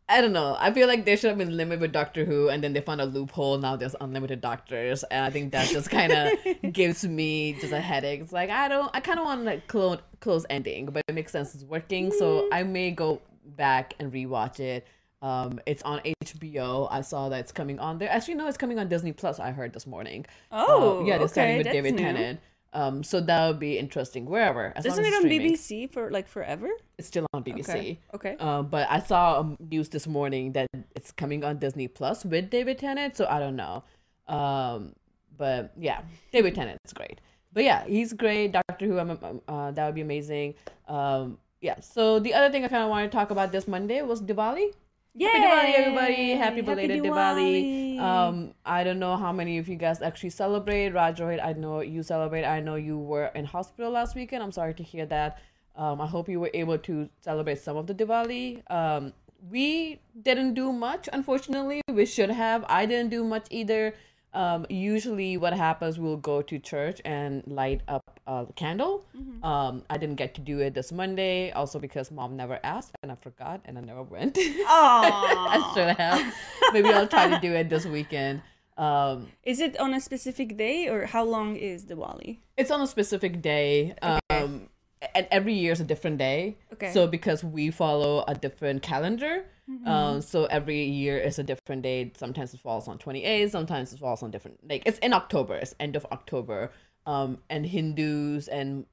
[0.07, 0.55] I don't know.
[0.59, 3.01] I feel like they should have been limited with Doctor Who, and then they found
[3.01, 3.57] a loophole.
[3.57, 6.37] Now there's unlimited doctors, and I think that just kind of
[6.71, 8.21] gives me just a headache.
[8.21, 8.91] It's like I don't.
[8.93, 11.55] I kind of want like close close ending, but it makes sense.
[11.55, 14.85] It's working, so I may go back and rewatch it.
[15.21, 16.87] Um, it's on HBO.
[16.89, 18.09] I saw that it's coming on there.
[18.09, 19.39] Actually, no, it's coming on Disney Plus.
[19.39, 20.25] I heard this morning.
[20.51, 21.99] Oh, Uh, yeah, they're starting with David new.
[22.01, 22.39] Tennant.
[22.73, 24.25] Um, so that would be interesting.
[24.25, 25.53] Wherever, as Isn't as it on streaming.
[25.53, 26.69] BBC for like forever?
[26.97, 27.69] It's still on BBC.
[27.69, 27.99] Okay.
[28.13, 28.35] Okay.
[28.39, 32.49] Um, but I saw um, news this morning that it's coming on Disney Plus with
[32.49, 33.83] David Tennant, so I don't know.
[34.27, 34.93] Um,
[35.37, 37.19] but yeah, David Tennant's great.
[37.53, 38.53] But yeah, he's great.
[38.53, 40.53] Doctor Who, I'm, uh, that would be amazing.
[40.87, 41.79] Um, yeah.
[41.81, 44.71] So the other thing I kind of wanted to talk about this Monday was Diwali.
[45.19, 46.31] Happy Diwali, everybody!
[46.31, 47.99] Happy belated Diwali.
[47.99, 50.93] Um, I don't know how many of you guys actually celebrate.
[50.93, 52.45] Rajrohit, I know you celebrate.
[52.45, 54.41] I know you were in hospital last weekend.
[54.41, 55.39] I'm sorry to hear that.
[55.75, 58.63] Um, I hope you were able to celebrate some of the Diwali.
[58.71, 59.11] Um,
[59.49, 61.81] we didn't do much, unfortunately.
[61.91, 62.63] We should have.
[62.69, 63.93] I didn't do much either.
[64.33, 69.05] Um, usually, what happens, we'll go to church and light up a candle.
[69.43, 73.11] Um, I didn't get to do it this Monday, also because mom never asked and
[73.11, 74.37] I forgot and I never went.
[74.37, 76.33] Oh I should have.
[76.73, 78.41] Maybe I'll try to do it this weekend.
[78.77, 82.37] Um, Is it on a specific day or how long is Diwali?
[82.57, 83.95] it's on a specific day.
[84.01, 84.69] Um,
[85.15, 86.57] and every year is a different day.
[86.73, 86.91] Okay.
[86.93, 89.45] So because we follow a different calendar,
[89.85, 92.11] um, so every year is a different day.
[92.17, 94.59] Sometimes it falls on 28, sometimes it falls on different.
[94.67, 95.55] Like it's in October.
[95.55, 96.71] It's end of October.
[97.05, 98.85] Um, and Hindus and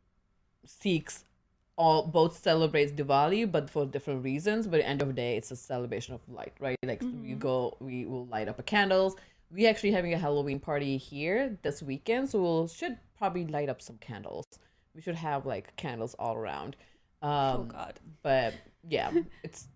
[0.65, 1.25] Sikhs
[1.77, 4.67] all both celebrates Diwali, but for different reasons.
[4.67, 6.77] But at the end of the day, it's a celebration of light, right?
[6.85, 9.15] Like we go, we will light up a candles.
[9.51, 13.81] We actually having a Halloween party here this weekend, so we'll should probably light up
[13.81, 14.45] some candles.
[14.95, 16.77] We should have like candles all around.
[17.23, 18.01] Um, oh God.
[18.23, 18.55] but
[18.89, 19.13] yeah,
[19.43, 19.69] it's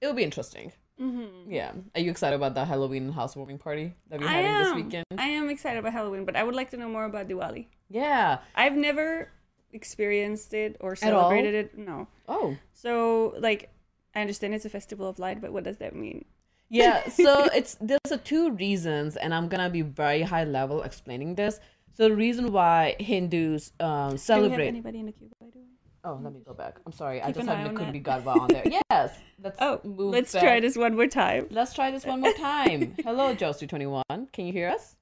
[0.00, 0.72] it'll be interesting.
[1.00, 1.50] Mm-hmm.
[1.52, 5.04] Yeah, are you excited about the Halloween housewarming party that we're I having this weekend?
[5.18, 7.66] I am excited about Halloween, but I would like to know more about Diwali.
[7.90, 8.38] Yeah.
[8.54, 9.28] I've never
[9.72, 11.78] experienced it or celebrated it.
[11.78, 12.08] No.
[12.28, 12.56] Oh.
[12.72, 13.70] So like,
[14.14, 16.24] I understand it's a festival of light, but what does that mean?
[16.68, 21.34] Yeah, so it's there's a two reasons, and I'm gonna be very high level explaining
[21.34, 21.60] this.
[21.92, 24.68] So the reason why Hindus um, Do we have celebrate.
[24.68, 25.64] anybody in the queue, by the way?
[26.08, 26.76] Oh, let me go back.
[26.86, 28.24] I'm sorry, I just an had eye on Nakundi that.
[28.24, 28.62] Gadwa on there.
[28.90, 30.42] Yes, let's Oh, move let's back.
[30.42, 31.48] try this one more time.
[31.50, 32.94] Let's try this one more time.
[33.04, 34.04] Hello, Josie21.
[34.32, 34.94] Can you hear us?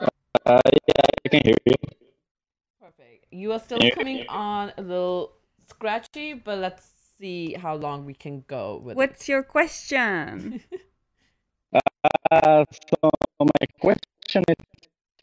[0.00, 0.06] Uh,
[0.46, 1.74] yeah, I can hear you.
[2.80, 3.26] Perfect.
[3.32, 5.32] You are still coming on a little
[5.68, 8.96] scratchy, but let's see how long we can go with it.
[8.96, 10.62] What's your question?
[12.32, 14.64] Uh, so my question is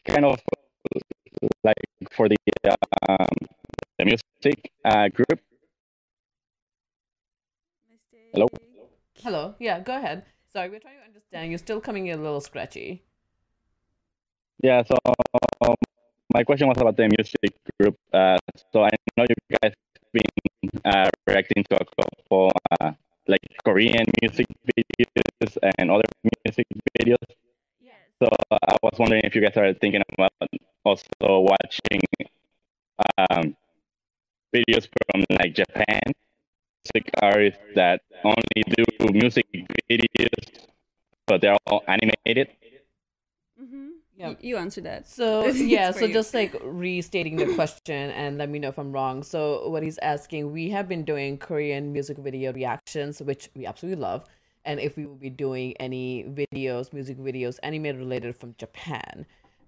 [0.06, 0.38] kind of
[1.64, 1.74] like
[2.12, 2.36] for the
[3.08, 3.26] um,
[3.98, 4.24] the music
[4.84, 5.40] uh, group.
[8.32, 8.48] Hello?
[9.22, 9.54] Hello.
[9.58, 10.24] Yeah, go ahead.
[10.52, 11.50] Sorry, we're trying to understand.
[11.50, 13.02] You're still coming in a little scratchy.
[14.62, 14.96] Yeah, so
[15.60, 15.74] um,
[16.32, 17.96] my question was about the music group.
[18.12, 18.38] Uh,
[18.72, 19.72] so I know you guys
[20.12, 22.92] been uh, reacting to a couple uh,
[23.26, 24.46] like Korean music
[24.78, 26.04] videos and other
[26.46, 26.66] music
[26.98, 27.28] videos.
[27.80, 27.94] Yes.
[28.22, 30.30] So I was wondering if you guys are thinking about
[30.84, 32.00] also watching
[33.18, 33.56] um,
[34.54, 36.00] videos from like Japan,
[36.84, 39.46] music artists that only do music
[39.90, 40.68] videos,
[41.26, 42.48] but they're all animated.
[43.60, 43.88] Mm-hmm.
[44.16, 44.34] Yeah.
[44.40, 45.08] You answer that.
[45.08, 46.12] So yeah, so you.
[46.12, 49.22] just like restating the question and let me know if I'm wrong.
[49.22, 54.00] So what he's asking, we have been doing Korean music video reactions, which we absolutely
[54.00, 54.24] love.
[54.64, 59.26] And if we will be doing any videos, music videos, anime related from Japan,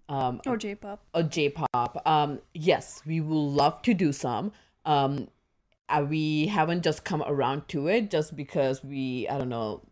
[0.09, 1.03] um, or J-pop.
[1.15, 4.53] or J-pop, um, yes, we will love to do some.
[4.87, 5.29] Um,
[5.89, 9.83] uh, we haven't just come around to it just because we, I don't know,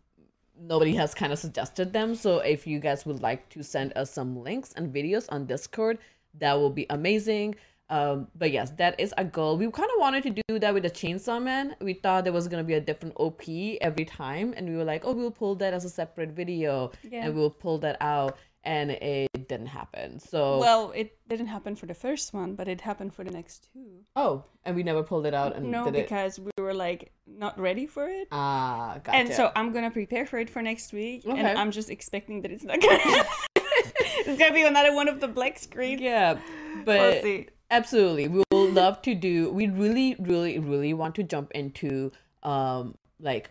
[0.59, 2.15] nobody has kind of suggested them.
[2.15, 5.99] So if you guys would like to send us some links and videos on Discord,
[6.39, 7.55] that will be amazing.
[7.89, 9.57] Um, but yes, that is a goal.
[9.57, 11.75] We kind of wanted to do that with the Chainsaw Man.
[11.79, 13.43] We thought there was gonna be a different OP
[13.79, 17.25] every time, and we were like, oh, we'll pull that as a separate video, Yeah.
[17.25, 20.19] and we'll pull that out, and it didn't happen.
[20.19, 23.67] So Well, it didn't happen for the first one, but it happened for the next
[23.71, 24.03] two.
[24.15, 26.03] oh, and we never pulled it out and no, did it.
[26.09, 28.27] because we were like not ready for it.
[28.31, 29.17] Ah, gotcha.
[29.17, 31.37] And so I'm gonna prepare for it for next week, Okay.
[31.39, 33.25] and I'm just expecting that it's not gonna.
[33.55, 36.01] it's gonna be another one of the black screens.
[36.01, 37.47] yeah, we'll but see.
[37.71, 39.51] absolutely, we will love to do.
[39.51, 42.11] We really, really, really want to jump into
[42.43, 43.49] um like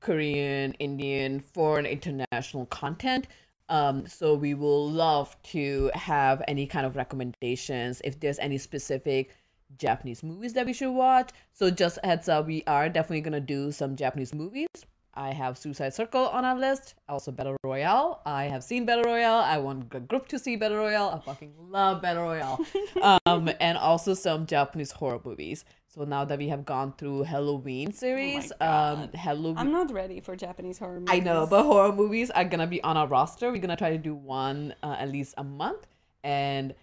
[0.00, 3.26] Korean, Indian, foreign, international content.
[3.68, 9.30] Um, so we will love to have any kind of recommendations if there's any specific
[9.78, 11.30] Japanese movies that we should watch.
[11.52, 14.68] So just heads up, we are definitely gonna do some Japanese movies.
[15.14, 16.94] I have Suicide Circle on our list.
[17.08, 18.22] Also Battle Royale.
[18.24, 19.40] I have seen Battle Royale.
[19.40, 21.20] I want the group to see Battle Royale.
[21.22, 22.64] I fucking love Battle Royale.
[23.26, 25.66] um, and also some Japanese horror movies.
[25.94, 29.58] So now that we have gone through Halloween series, um, Halloween.
[29.58, 31.14] I'm not ready for Japanese horror movies.
[31.14, 33.52] I know, but horror movies are gonna be on our roster.
[33.52, 35.86] We're gonna try to do one uh, at least a month,
[36.24, 36.74] and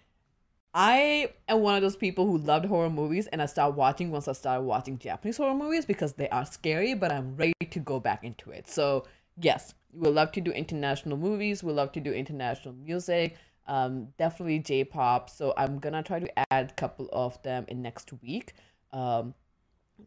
[0.72, 4.28] I am one of those people who loved horror movies, and I started watching once
[4.28, 7.98] I started watching Japanese horror movies because they are scary, but I'm ready to go
[7.98, 8.68] back into it.
[8.68, 9.06] So
[9.40, 11.64] yes, we'll love to do international movies.
[11.64, 13.34] We'll love to do international music.
[13.66, 15.30] Um, definitely J-pop.
[15.30, 18.54] So I'm gonna try to add a couple of them in next week.
[18.92, 19.34] Um,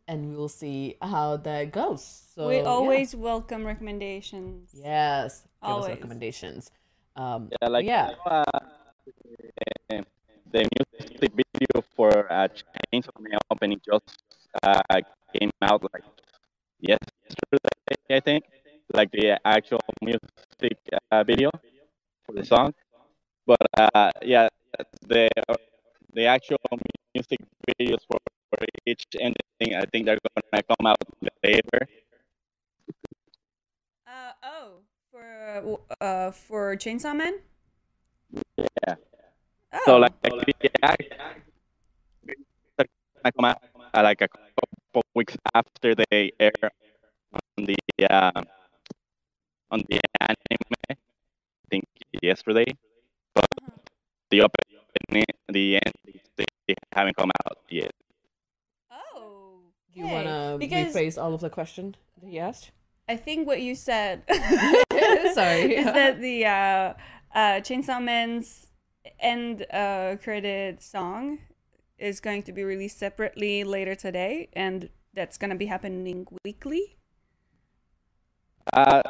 [0.07, 2.03] and we'll see how that goes.
[2.35, 2.63] So we yeah.
[2.63, 4.69] always welcome recommendations.
[4.73, 5.89] Yes, give us Always.
[5.89, 6.71] recommendations.
[7.15, 8.59] Um, Yeah, like yeah, you know, uh,
[9.89, 10.05] the,
[10.51, 12.47] the music video for uh,
[12.91, 14.17] Chainsaw Man opening just
[14.63, 14.81] uh,
[15.33, 16.03] came out like
[16.79, 18.43] yesterday, I think.
[18.93, 20.77] Like the actual music
[21.11, 21.49] uh, video
[22.25, 22.73] for the song.
[23.45, 24.49] But uh, yeah,
[25.07, 25.29] the
[26.13, 26.57] the actual
[27.13, 28.32] music videos for, for
[28.85, 30.97] each ending, I think they're gonna come out
[31.43, 31.87] later.
[34.07, 34.69] Uh, oh,
[35.11, 37.39] for uh for Chainsaw Man.
[38.57, 38.95] Yeah.
[39.73, 41.03] Oh, So like, like act
[43.23, 43.61] gonna come out
[43.93, 46.51] uh, like a couple weeks after they air
[47.33, 47.77] on the
[48.09, 48.41] uh,
[49.71, 50.75] on the anime.
[50.89, 50.95] I
[51.69, 51.85] think
[52.21, 52.65] yesterday,
[53.33, 53.47] but
[54.29, 57.91] the opening, the end, they haven't come out yet.
[58.91, 59.59] oh.
[59.93, 60.13] do you okay.
[60.13, 62.71] want to because rephrase all of the question that he asked?
[63.08, 64.23] I think what you said.
[64.30, 65.76] Sorry.
[65.76, 66.93] is that the uh,
[67.34, 68.67] uh, Chainsaw Man's
[69.19, 71.39] end uh, credit song
[71.97, 76.97] is going to be released separately later today, and that's gonna be happening weekly.
[78.71, 79.02] Uh,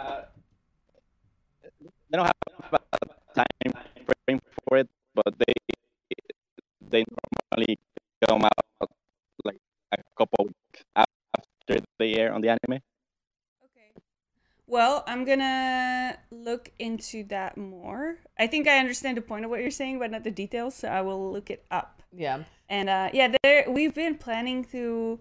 [2.09, 3.73] they don't have a time
[4.05, 5.53] frame for it, but they
[6.81, 7.03] they
[7.51, 7.79] normally
[8.27, 8.89] come out
[9.43, 9.57] like
[9.91, 10.49] a couple
[11.69, 12.81] weeks after they air on the anime.
[13.63, 14.01] Okay.
[14.67, 18.17] Well, I'm gonna look into that more.
[18.37, 20.75] I think I understand the point of what you're saying, but not the details.
[20.75, 22.01] So I will look it up.
[22.15, 22.43] Yeah.
[22.69, 25.19] And uh, yeah, there we've been planning to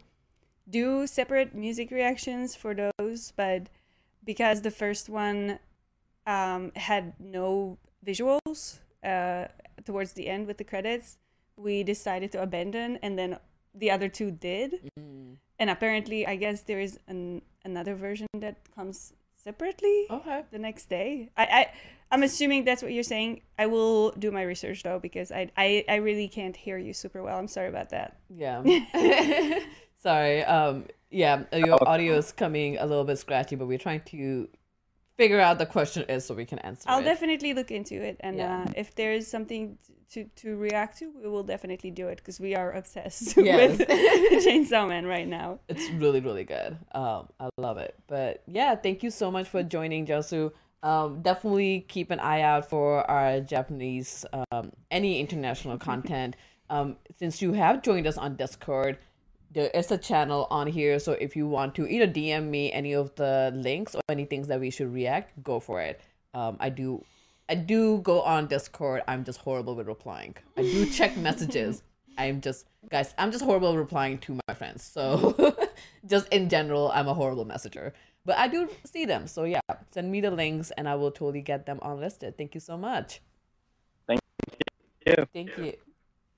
[0.69, 3.69] do separate music reactions for those, but
[4.25, 5.59] because the first one
[6.27, 9.47] um, had no visuals uh,
[9.85, 11.19] towards the end with the credits,
[11.57, 13.39] we decided to abandon, and then
[13.75, 14.91] the other two did.
[14.99, 15.37] Mm.
[15.63, 20.43] And apparently, I guess there is an another version that comes separately Okay.
[20.51, 21.31] the next day.
[21.37, 21.73] I, I
[22.11, 23.43] I'm assuming that's what you're saying.
[23.57, 27.23] I will do my research though because I I, I really can't hear you super
[27.23, 27.39] well.
[27.39, 28.17] I'm sorry about that.
[28.29, 28.59] Yeah.
[30.03, 30.43] Sorry.
[30.43, 30.87] Um.
[31.13, 31.45] Yeah.
[31.53, 34.49] Your audio is coming a little bit scratchy, but we're trying to
[35.17, 37.05] figure out the question is so we can answer I'll it.
[37.05, 38.65] definitely look into it, and Yeah.
[38.67, 39.79] uh, if there is something
[40.13, 43.79] to to react to, we will definitely do it because we are obsessed Yes.
[43.79, 43.89] with
[44.47, 45.59] Chainsaw Man right now.
[45.69, 49.63] it's really really good um i love it but yeah thank you so much for
[49.63, 50.51] joining josu
[50.83, 56.37] um definitely keep an eye out for our japanese um any international content
[56.71, 58.99] um since you have joined us on discord
[59.53, 62.93] there is a channel on here so if you want to either dm me any
[62.93, 66.01] of the links or any things that we should react go for it
[66.35, 67.05] um i do
[67.53, 69.03] I do go on Discord.
[69.07, 70.37] I'm just horrible with replying.
[70.57, 71.83] I do check messages.
[72.17, 73.15] I'm just guys.
[73.19, 74.83] I'm just horrible replying to my friends.
[74.83, 75.55] So
[76.07, 77.93] just in general, I'm a horrible messenger.
[78.25, 79.27] But I do see them.
[79.27, 79.61] So yeah,
[79.91, 82.39] send me the links and I will totally get them unlisted.
[82.39, 83.21] Thank you so much.
[84.07, 84.21] Thank
[85.07, 85.27] you.
[85.35, 85.75] Thank you.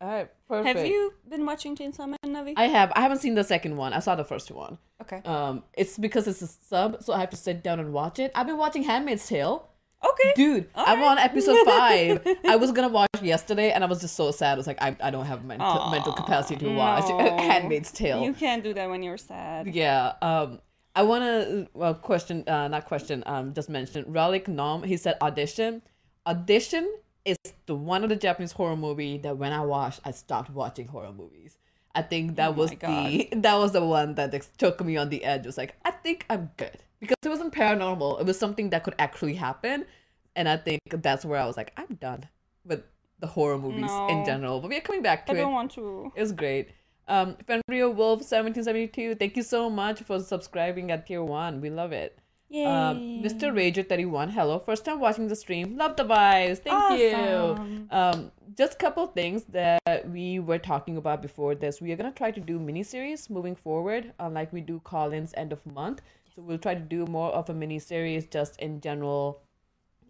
[0.01, 0.77] All right, perfect.
[0.79, 2.55] Have you been watching Chainsaw Man, Navi?
[2.57, 2.93] I have.
[2.95, 3.93] I haven't seen the second one.
[3.93, 4.77] I saw the first one.
[5.01, 5.23] okay.
[5.25, 8.31] Um, it's because it's a sub, so I have to sit down and watch it.
[8.35, 9.69] I've been watching Handmaid's Tale.
[10.05, 10.33] Okay.
[10.37, 12.27] Dude, All I'm on episode five.
[12.45, 14.53] I was gonna watch yesterday, and I was just so sad.
[14.53, 17.19] I was like, I, I don't have mental Aw, mental capacity to watch no.
[17.39, 18.23] Handmaid's Tale.
[18.23, 19.69] You can't do that when you're sad.
[19.75, 20.13] Yeah.
[20.21, 20.61] Um,
[20.95, 23.23] I wanna well question, uh, not question.
[23.25, 24.83] Um, just mention Relic Nom.
[24.83, 25.81] He said audition.
[26.27, 26.93] Audition
[27.25, 30.89] is the one of the Japanese horror movie that when I watched, I stopped watching
[30.89, 31.59] horror movies.
[31.95, 35.25] I think that Oh was the that was the one that took me on the
[35.25, 35.41] edge.
[35.41, 38.21] It was like I think I'm good because it wasn't paranormal.
[38.21, 39.87] It was something that could actually happen,
[40.35, 42.29] and I think that's where I was like I'm done
[42.65, 42.83] with
[43.21, 44.61] the horror movies in general.
[44.61, 45.39] But we're coming back to I it.
[45.39, 46.13] don't want to.
[46.15, 46.71] It was great.
[47.07, 51.61] Um, Fenrio Wolf 1772, thank you so much for subscribing at tier one.
[51.61, 52.19] We love it.
[52.63, 53.53] Um, Mr.
[53.53, 54.59] Rager 31, hello.
[54.61, 55.77] First time watching the stream.
[55.77, 56.59] Love the vibes.
[56.59, 57.89] Thank you.
[57.91, 61.81] Um, just a couple things that we were talking about before this.
[61.81, 65.35] We are gonna try to do mini series moving forward, uh, like we do call-ins
[65.37, 66.01] end of month.
[66.35, 69.41] So we'll try to do more of a mini series, just in general,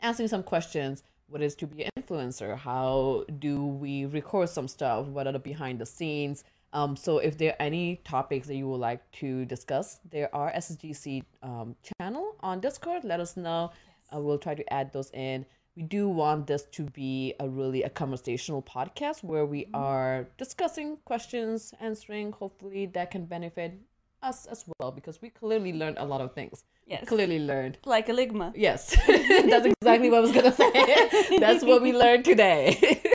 [0.02, 1.02] answering some questions.
[1.28, 2.56] What is to be an influencer?
[2.56, 5.06] How do we record some stuff?
[5.06, 6.44] What are the behind the scenes?
[6.74, 10.52] Um, so if there are any topics that you would like to discuss, there are
[10.52, 13.04] SSGC um, channel on Discord.
[13.04, 13.70] Let us know.
[14.14, 15.46] Uh, we'll try to add those in.
[15.76, 20.98] We do want this to be a really a conversational podcast where we are discussing
[21.04, 22.32] questions, answering.
[22.32, 23.74] Hopefully, that can benefit
[24.22, 26.64] us as well because we clearly learned a lot of things.
[26.86, 27.06] Yes.
[27.08, 27.78] Clearly learned.
[27.84, 28.52] Like a ligma.
[28.54, 31.38] Yes, that's exactly what I was gonna say.
[31.38, 33.00] That's what we learned today.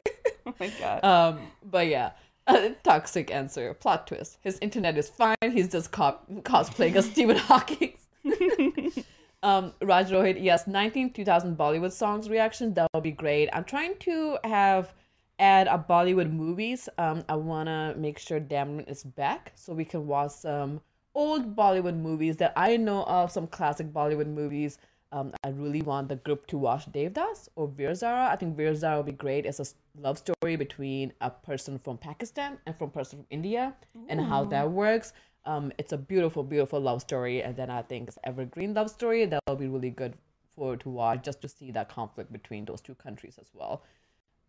[0.45, 1.03] Oh my god.
[1.05, 2.11] um, but yeah,
[2.55, 4.37] uh, toxic answer, plot twist.
[4.41, 5.35] His internet is fine.
[5.41, 7.93] He's just cop- cosplaying as Stephen Hawking.
[9.43, 12.73] um, Raj Rohit, yes, 19 2000 Bollywood songs reaction.
[12.73, 13.49] That would be great.
[13.53, 14.93] I'm trying to have
[15.37, 16.89] add a Bollywood movies.
[16.97, 20.81] Um, I wanna make sure Damron is back so we can watch some
[21.13, 23.31] old Bollywood movies that I know of.
[23.31, 24.79] Some classic Bollywood movies.
[25.11, 28.29] Um, I really want the group to watch Devdas or Veer Zara.
[28.31, 29.45] I think Veer Zara will be great.
[29.45, 29.65] It's a
[29.99, 33.73] love story between a person from Pakistan and from person from India
[34.07, 35.13] and how that works.
[35.45, 39.25] Um, it's a beautiful, beautiful love story, and then I think it's evergreen love story
[39.25, 40.13] that will be really good
[40.55, 43.83] for to watch just to see that conflict between those two countries as well.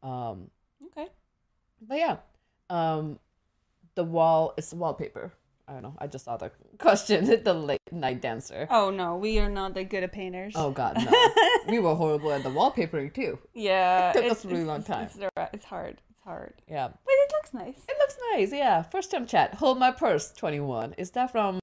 [0.02, 0.50] Um,
[0.86, 1.08] okay.
[1.80, 2.16] but yeah,
[2.68, 3.18] um,
[3.94, 5.32] the wall is wallpaper.
[5.70, 5.94] I don't know.
[5.98, 7.24] I just saw the question.
[7.44, 8.66] the late night dancer.
[8.70, 10.54] Oh no, we are not that good at painters.
[10.56, 11.30] Oh God, no.
[11.68, 13.38] we were horrible at the wallpapering too.
[13.54, 14.10] yeah.
[14.10, 15.04] It took us a really long time.
[15.04, 15.16] It's,
[15.54, 16.00] it's, hard.
[16.10, 16.54] It's hard.
[16.68, 17.84] Yeah, But it looks nice.
[17.88, 18.52] it looks nice.
[18.52, 19.54] Yeah, first time chat.
[19.54, 20.32] Hold my purse.
[20.32, 20.92] Twenty one.
[20.98, 21.60] Is that from?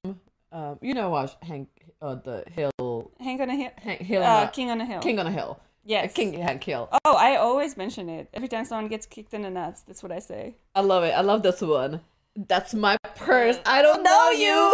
[0.53, 1.67] Um, you know, watch Hank.
[2.01, 3.11] Uh, the hill.
[3.19, 3.71] Hank on a hill.
[3.77, 4.23] Hank Hill.
[4.23, 5.01] Uh, on a- King on a hill.
[5.01, 5.59] King on a hill.
[5.83, 6.13] Yes.
[6.13, 6.87] King Hank Hill.
[7.05, 9.81] Oh, I always mention it every time someone gets kicked in the nuts.
[9.81, 10.55] That's what I say.
[10.75, 11.09] I love it.
[11.11, 12.01] I love this one.
[12.37, 13.57] That's my purse.
[13.65, 14.73] I don't know you.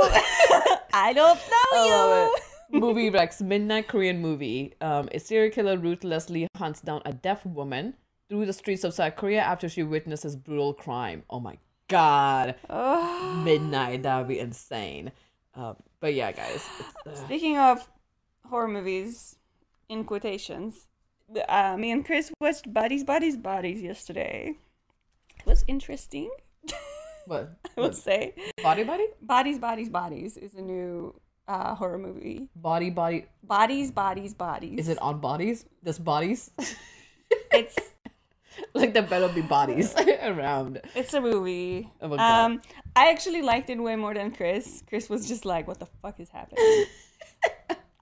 [0.93, 2.35] I don't know
[2.71, 2.79] you.
[2.79, 4.73] movie Rex, midnight Korean movie.
[4.81, 7.93] Um, a serial killer ruthlessly hunts down a deaf woman
[8.29, 11.23] through the streets of South Korea after she witnesses brutal crime.
[11.29, 13.41] Oh my god, Oh.
[13.45, 14.03] midnight.
[14.03, 15.11] That would be insane.
[15.55, 16.67] Um, but yeah, guys.
[17.07, 17.87] uh, Speaking of
[18.49, 19.37] horror movies,
[19.87, 20.87] in quotations,
[21.47, 24.55] uh, me and Chris watched Bodies, Bodies, Bodies yesterday.
[25.39, 26.29] It was interesting,
[27.25, 27.53] what?
[27.65, 27.95] I will what?
[27.95, 28.33] say.
[28.61, 31.13] Body, body, Bodies, Bodies, Bodies is a new
[31.47, 32.47] uh, horror movie.
[32.55, 33.25] body, body.
[33.43, 34.79] Bodies, Bodies, Bodies.
[34.79, 35.65] Is it on bodies?
[35.83, 36.51] Just bodies?
[37.51, 37.75] It's
[38.75, 40.81] like there better be bodies around.
[40.95, 41.89] it's a movie.
[42.01, 42.61] Oh um,
[42.95, 44.83] I actually liked it way more than Chris.
[44.87, 46.85] Chris was just like, "What the fuck is happening?"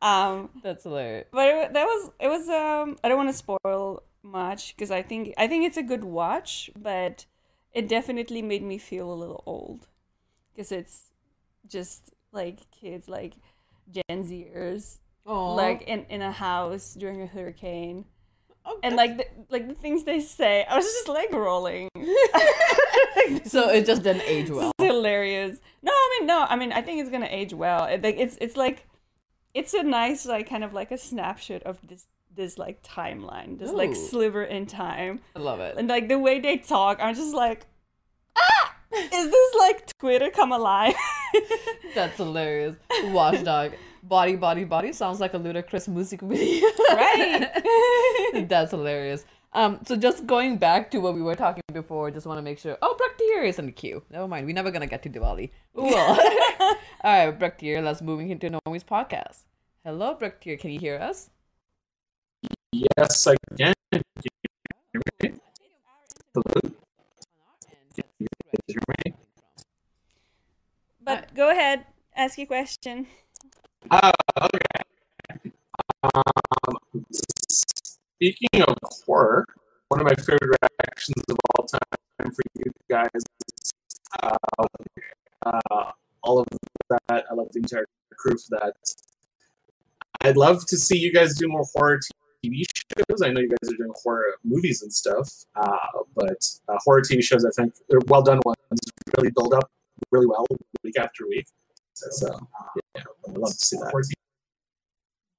[0.01, 1.27] um, That's hilarious.
[1.31, 5.01] but it, that was it was um i don't want to spoil much because i
[5.01, 7.25] think i think it's a good watch but
[7.73, 9.87] it definitely made me feel a little old
[10.53, 11.11] because it's
[11.67, 13.33] just like kids like
[13.91, 18.05] gen zers Oh, like in, in a house during a hurricane
[18.81, 21.89] and like the, like the things they say i was just like rolling
[23.45, 24.71] so it just didn't age well.
[24.79, 25.59] It's hilarious.
[25.81, 27.85] No, I mean no, I mean I think it's gonna age well.
[27.85, 28.87] It, like it's it's like
[29.53, 33.71] it's a nice like kind of like a snapshot of this this like timeline, this
[33.71, 35.75] like sliver in time, I love it.
[35.77, 37.65] and like the way they talk, I'm just like,
[38.37, 40.95] ah, is this like Twitter come alive?
[41.95, 42.75] That's hilarious.
[43.05, 43.73] Watchdog.
[44.03, 46.67] Body, body, body sounds like a Ludacris music video.
[46.91, 47.49] right.
[48.49, 49.25] That's hilarious.
[49.53, 52.57] Um, so just going back to what we were talking before, just want to make
[52.57, 52.77] sure.
[52.81, 54.01] Oh, Braktir is in the queue.
[54.09, 54.45] Never mind.
[54.47, 55.51] We're never gonna get to Diwali.
[55.73, 55.97] We will.
[56.59, 57.83] All right, Braktir.
[57.83, 59.43] Let's moving into Nomi's podcast.
[59.83, 60.57] Hello, Braktir.
[60.59, 61.29] Can you hear us?
[62.71, 63.73] Yes, I can.
[63.91, 64.31] Can you
[64.93, 65.39] hear me?
[66.33, 66.61] Hello?
[67.93, 68.27] Can you
[68.67, 69.13] hear me?
[71.03, 73.07] But go ahead, ask your question.
[73.89, 75.51] Ah, okay.
[76.01, 77.03] Um,
[77.49, 79.45] speaking of horror,
[79.89, 83.73] one of my favorite reactions of all time for you guys is
[84.23, 84.37] uh,
[85.45, 85.91] uh,
[86.23, 86.47] all of
[86.89, 87.01] that.
[87.09, 88.73] I love the entire crew for that.
[90.21, 91.99] I'd love to see you guys do more horror
[92.43, 93.21] TV shows.
[93.21, 95.77] I know you guys are doing horror movies and stuff, uh,
[96.15, 98.57] but uh, horror TV shows, I think, they're well done ones,
[99.17, 99.69] really build up
[100.11, 100.45] really well
[100.83, 101.47] week after week.
[101.93, 102.39] So,
[102.95, 103.91] yeah, I'd love to see that.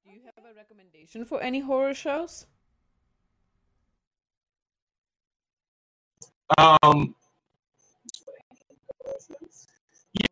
[0.05, 2.47] Do you have a recommendation for any horror shows?
[6.59, 7.15] Um,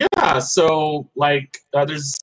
[0.00, 2.14] yeah, so like uh, there's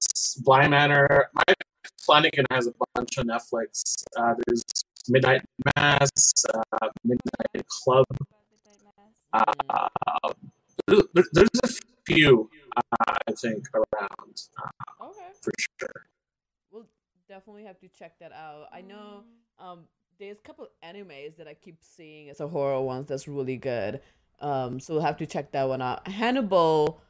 [0.44, 1.30] Bly Manor.
[1.34, 1.67] Mike
[2.08, 4.04] Flanagan has a bunch on Netflix.
[4.18, 4.64] Uh, there's
[5.10, 5.42] Midnight
[5.76, 6.10] Mass,
[6.54, 8.06] uh, Midnight Club.
[9.34, 9.88] Uh,
[10.88, 11.68] there- there's a
[12.06, 12.82] few, uh,
[13.28, 15.30] I think, around uh, Okay.
[15.42, 16.08] for sure.
[16.72, 16.88] We'll
[17.28, 18.70] definitely have to check that out.
[18.72, 19.24] I know
[19.60, 19.88] um
[20.20, 24.02] there's a couple animes that I keep seeing as a horror ones that's really good.
[24.40, 26.08] Um so we'll have to check that one out.
[26.08, 27.02] Hannibal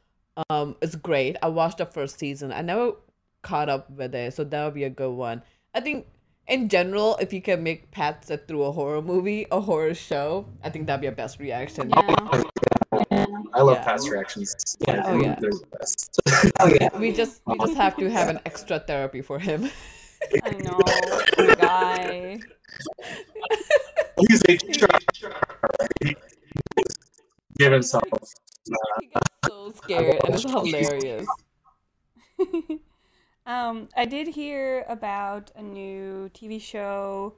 [0.50, 1.36] um is great.
[1.42, 2.52] I watched the first season.
[2.52, 2.92] I never
[3.48, 5.42] caught up with it, so that would be a good one.
[5.74, 6.06] I think
[6.46, 10.46] in general, if you can make Pat sit through a horror movie, a horror show,
[10.62, 11.88] I think that'd be a best reaction.
[11.90, 12.16] Yeah.
[12.32, 12.44] Oh,
[13.54, 13.84] I love Yeah.
[13.84, 14.54] Pat's reactions.
[14.88, 15.36] Oh, yeah.
[15.40, 16.20] They're the best.
[16.60, 16.68] Oh,
[17.00, 19.70] we just we just have to have an extra therapy for him.
[20.44, 20.78] I know,
[21.36, 22.38] poor guy.
[24.28, 24.92] He's HR.
[26.04, 26.16] He-
[27.58, 28.04] Give himself.
[28.06, 31.26] he gets so uh, scared and it's hilarious.
[33.48, 37.34] Um, I did hear about a new TV show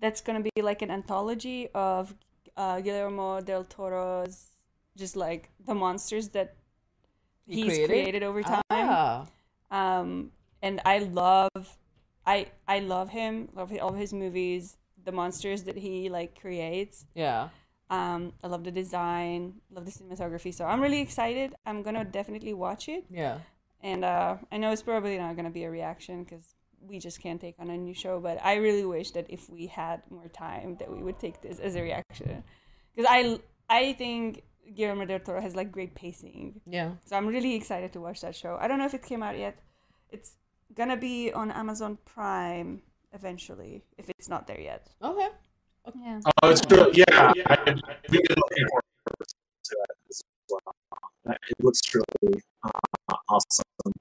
[0.00, 2.14] that's gonna be like an anthology of
[2.56, 4.50] uh, Guillermo del Toro's,
[4.96, 6.56] just like the monsters that
[7.46, 7.88] He he's created?
[7.88, 8.62] created, over time.
[8.70, 9.26] Ah,
[9.70, 10.32] Um,
[10.62, 11.78] and I love,
[12.26, 13.48] I I love him.
[13.54, 14.76] Love all of his movies.
[15.04, 17.06] The monsters that he like creates.
[17.14, 17.48] yeah.
[17.90, 19.60] Um, I love the design.
[19.70, 20.52] Love the cinematography.
[20.54, 21.54] So I'm really excited.
[21.66, 23.04] I'm gonna definitely watch it.
[23.10, 23.38] Yeah.
[23.84, 27.20] And uh, I know it's probably not going to be a reaction because we just
[27.20, 28.18] can't take on a new show.
[28.18, 31.60] But I really wish that if we had more time, that we would take this
[31.60, 32.42] as a reaction.
[32.96, 34.42] Because I, I think
[34.74, 36.62] Guillermo del Toro has like great pacing.
[36.66, 36.92] Yeah.
[37.04, 38.56] So I'm really excited to watch that show.
[38.58, 39.60] I don't know if it came out yet.
[40.10, 40.36] It's
[40.74, 42.80] gonna be on Amazon Prime
[43.12, 44.88] eventually, if it's not there yet.
[45.02, 45.28] Okay.
[45.94, 46.20] Yeah.
[46.42, 46.90] Oh, it's true.
[46.94, 47.58] Yeah, I,
[48.10, 49.28] we've been looking forward
[49.64, 50.74] to that as well.
[51.28, 53.92] Uh, It looks really uh, awesome.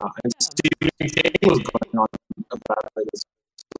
[0.00, 2.06] Uh, and Stephen King was going on
[2.50, 3.24] about it as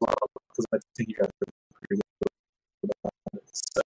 [0.01, 3.49] well because I think he got pretty good about it.
[3.53, 3.81] So,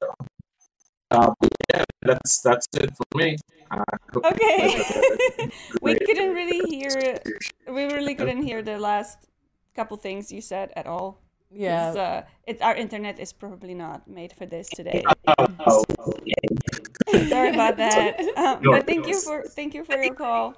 [1.11, 3.37] uh, but yeah, that's that's it for me.
[3.69, 3.83] Uh,
[4.15, 4.69] you Okay.
[4.77, 5.49] guys
[5.81, 7.19] we couldn't really hear.
[7.67, 9.27] We really couldn't hear the last
[9.75, 11.21] couple things you said at all.
[11.49, 11.89] Yeah.
[11.89, 15.03] It's, uh, it's our internet is probably not made for this today.
[15.27, 15.83] Oh,
[17.29, 18.19] Sorry about that.
[18.37, 20.55] Um, No but thank you for thank you for your call.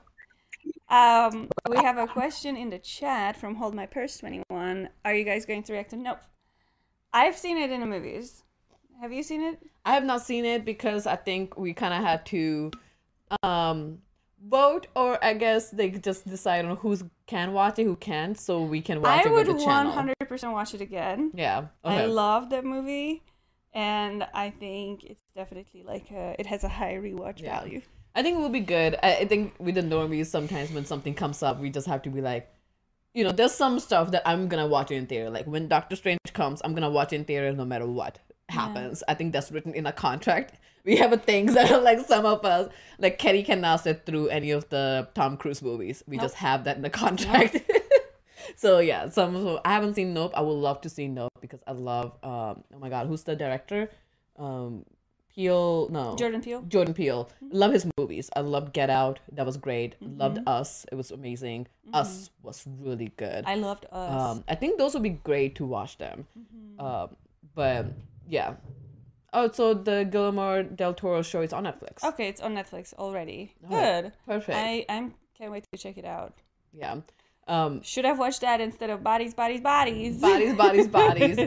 [0.90, 4.90] Um, we have a question in the chat from Hold My Purse Twenty One.
[5.06, 5.98] Are you guys going to react to?
[5.98, 6.20] Nope.
[7.14, 8.44] I've seen it in the movies.
[9.02, 9.60] Have you seen it?
[9.86, 12.72] I have not seen it because I think we kind of had to
[13.44, 14.00] um
[14.48, 18.62] vote or I guess they just decide on who's can watch it, who can't, so
[18.62, 21.32] we can watch I it would with the one hundred percent watch it again.
[21.34, 21.68] Yeah.
[21.84, 23.24] I love that movie,
[23.74, 27.60] and I think it's definitely like a, it has a high rewatch Yeah.
[27.60, 27.82] value.
[28.16, 28.96] I think it will be good.
[29.04, 32.10] I, I think with the normies, sometimes when something comes up, we just have to
[32.10, 32.52] be like,
[33.14, 35.30] you know, there's some stuff that I'm gonna watch in theater.
[35.30, 38.20] Like when Doctor Strange comes, I'm gonna watch in theater no matter what
[38.50, 39.04] happens.
[39.08, 40.56] I think that's written in a contract.
[40.86, 44.30] We have a things that are like some of us, like Kenny cannot sit through
[44.30, 46.04] any of the Tom Cruise movies.
[46.08, 47.58] We just have that in the contract.
[48.56, 50.34] so yeah, some so I haven't seen Nope.
[50.36, 52.18] I would love to see Nope because I love.
[52.24, 53.90] Um, oh my God, who's the director?
[54.38, 54.86] Um,
[55.34, 55.88] Peele.
[55.90, 56.62] No, Jordan Peele.
[56.64, 57.30] Jordan Peele.
[57.42, 58.30] Love his movies.
[58.36, 59.20] I loved Get Out.
[59.34, 59.96] That was great.
[60.02, 60.86] Loved Us.
[60.92, 61.68] It was amazing.
[61.94, 63.46] Us was really good.
[63.46, 64.22] I loved Us.
[64.22, 66.26] um, I think those would be great to watch them.
[66.80, 67.16] Um,
[67.56, 67.88] but
[68.28, 68.56] yeah.
[69.34, 72.04] Oh, so the Guillermo del Toro show is on Netflix.
[72.04, 73.54] okay, it's on Netflix already.
[73.68, 74.12] Good.
[74.26, 74.58] Perfect.
[74.58, 76.34] I I'm can't wait to check it out.
[76.74, 76.98] Yeah.
[77.48, 80.22] Um, Should have watched that instead of bodies, bodies, bodies.
[80.22, 81.38] bodies, bodies, bodies.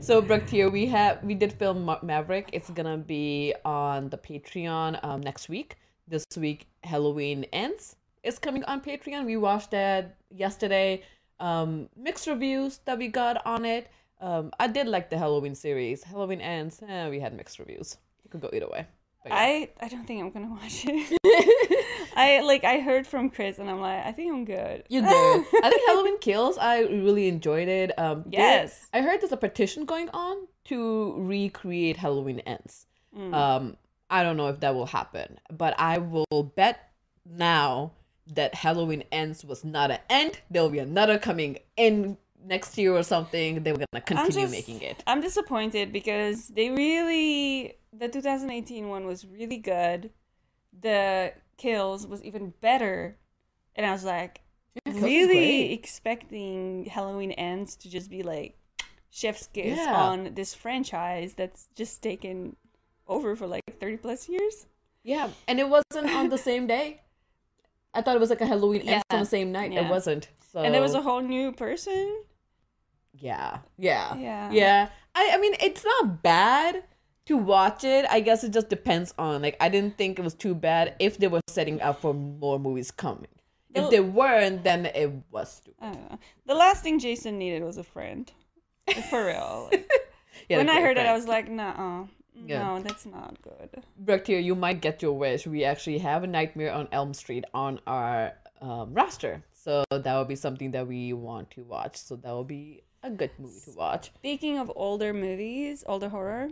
[0.00, 2.50] so here, we have we did film Ma- Maverick.
[2.52, 5.76] It's gonna be on the Patreon um, next week.
[6.08, 7.94] This week Halloween ends.
[8.24, 9.24] It's coming on Patreon.
[9.24, 11.02] We watched that yesterday.
[11.38, 13.88] Um, mixed reviews that we got on it.
[14.22, 16.02] Um, I did like the Halloween series.
[16.04, 16.80] Halloween ends.
[16.86, 17.98] Eh, we had mixed reviews.
[18.24, 18.86] It could go either way.
[19.26, 19.34] Yeah.
[19.34, 21.18] I I don't think I'm gonna watch it.
[22.16, 24.84] I like I heard from Chris and I'm like I think I'm good.
[24.88, 25.10] You did.
[25.64, 26.58] I think Halloween Kills.
[26.58, 27.96] I really enjoyed it.
[27.98, 28.86] Um, there- Yes.
[28.92, 32.86] I heard there's a petition going on to recreate Halloween Ends.
[33.16, 33.34] Mm.
[33.34, 33.76] Um,
[34.10, 36.90] I don't know if that will happen, but I will bet
[37.24, 37.92] now
[38.26, 40.40] that Halloween Ends was not an end.
[40.50, 43.62] There will be another coming in next year or something.
[43.62, 45.02] They were gonna continue just- making it.
[45.06, 50.10] I'm disappointed because they really the 2018 one was really good.
[50.80, 53.18] The kills was even better,
[53.76, 54.40] and I was like
[54.86, 58.56] Yeah, really expecting Halloween ends to just be like
[59.10, 59.94] chef's kiss Yeah.
[59.94, 62.56] on this franchise that's just taken
[63.06, 64.66] over for like 30 plus years.
[65.04, 67.02] Yeah, and it wasn't on the same day.
[67.92, 69.72] I thought it was like a Halloween Ends on the same night.
[69.72, 69.84] Yeah.
[69.86, 70.30] It wasn't.
[70.52, 72.22] So And there was a whole new person.
[73.14, 74.14] Yeah, yeah.
[74.16, 74.50] Yeah.
[74.52, 74.88] Yeah.
[75.14, 76.84] I, I mean, it's not bad
[77.26, 78.06] to watch it.
[78.10, 81.18] I guess it just depends on, like, I didn't think it was too bad if
[81.18, 83.28] they were setting up for more movies coming.
[83.74, 85.78] If they weren't, then it was stupid.
[85.80, 86.18] I don't know.
[86.46, 88.30] The last thing Jason needed was a friend.
[89.10, 89.70] For real.
[90.42, 92.04] Like, Yeah, when I heard it, I was like, nah,
[92.34, 92.58] Yeah.
[92.62, 93.70] no, that's not good.
[93.96, 95.46] Brooke, here, you might get your wish.
[95.46, 99.44] We actually have a Nightmare on Elm Street on our um, roster.
[99.52, 101.96] So that will be something that we want to watch.
[101.96, 104.10] So that will be a good movie to watch.
[104.16, 106.48] Speaking of older movies, older horror,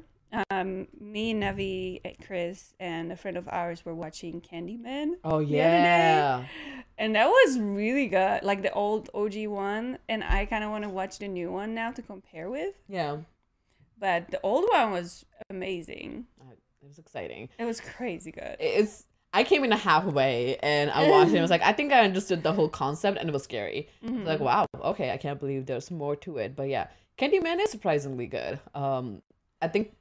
[0.50, 5.14] um, me, Navi, Chris, and a friend of ours were watching Candyman.
[5.24, 5.58] Oh, the other day.
[5.58, 6.44] yeah.
[6.98, 9.98] And that was really good, like the old OG one.
[10.08, 12.74] And I kind of want to watch the new one now to compare with.
[12.88, 13.18] Yeah.
[13.98, 16.26] But the old one was amazing.
[16.40, 17.48] Uh, It was exciting.
[17.58, 18.56] It was crazy good.
[18.60, 21.72] it's I came in a halfway and I watched it and I was like, I
[21.72, 23.88] think I understood the whole concept and it was scary.
[24.04, 26.56] I was like, wow, okay, I can't believe there's more to it.
[26.56, 28.60] But yeah, Candyman is surprisingly good.
[28.74, 29.22] Um
[29.62, 29.92] I think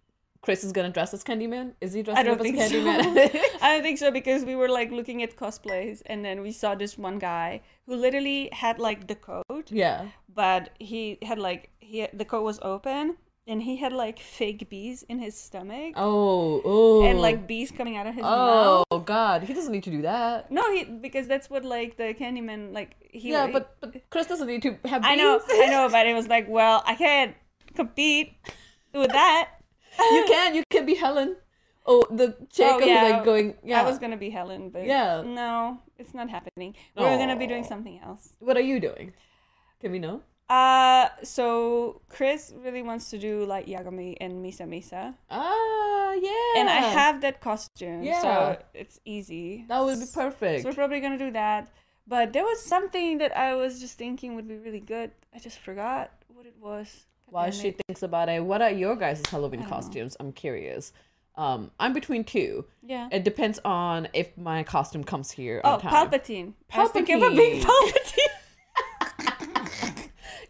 [0.41, 1.73] Chris is gonna dress as Candyman.
[1.81, 2.69] Is he dressed up as think so.
[2.69, 3.35] Candyman?
[3.61, 6.75] I don't think so because we were like looking at cosplays and then we saw
[6.75, 10.07] this one guy who literally had like the coat, yeah.
[10.33, 13.17] but he had like he the coat was open
[13.49, 17.05] and he had like fake bees in his stomach Oh, oh.
[17.05, 18.85] and like bees coming out of his oh, mouth.
[18.91, 20.51] Oh god, he doesn't need to do that.
[20.51, 23.31] No, he because that's what like the Candyman like he.
[23.31, 25.11] yeah, but, but Chris doesn't need to have Bees.
[25.11, 25.41] I know.
[25.49, 27.35] I know, but it was like, well, I can't
[27.75, 28.33] compete
[28.93, 29.49] with that.
[29.99, 31.35] you can, you can be Helen.
[31.85, 33.03] Oh, the chick Oh, yeah.
[33.03, 33.81] like going yeah.
[33.81, 35.23] I was gonna be Helen, but Yeah.
[35.25, 36.75] no, it's not happening.
[36.95, 38.33] We're gonna be doing something else.
[38.39, 39.13] What are you doing?
[39.81, 40.21] Can we know?
[40.49, 46.59] Uh, so Chris really wants to do like Yagami and Misa Misa, Ah, yeah.
[46.59, 48.21] and I have that costume, Yeah.
[48.21, 49.65] so it's easy.
[49.67, 50.63] That would be perfect.
[50.63, 51.67] So we're probably gonna do that.
[52.07, 55.11] But there was something that I was just thinking would be really good.
[55.35, 57.05] I just forgot what it was.
[57.27, 59.75] While she thinks about it, what are your guys' Halloween don't know.
[59.75, 60.17] costumes?
[60.19, 60.91] I'm curious.
[61.35, 62.65] Um, I'm between two.
[62.81, 63.07] yeah.
[63.11, 65.93] It depends on if my costume comes here Oh, time.
[66.09, 66.53] Palpatine.
[66.73, 68.33] I was thinking of being Palpatine.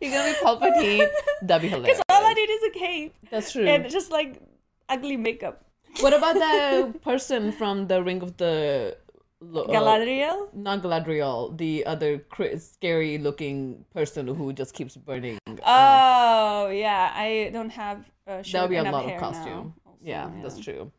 [0.01, 1.07] You're gonna be Palpatine.
[1.41, 1.97] That'd be hilarious.
[1.97, 3.65] Because all I need is a cape That's true.
[3.67, 4.41] and just like
[4.87, 5.65] ugly makeup.
[6.01, 8.97] what about the person from the Ring of the
[9.41, 10.53] lo- uh, Galadriel?
[10.53, 15.37] not Galadriel, the other cra- scary looking person who just keeps burning.
[15.47, 17.11] uh, Oh, yeah.
[17.15, 19.73] I don't have a shirt That'll be a lot of costume.
[19.85, 20.91] also, yeah, that's true.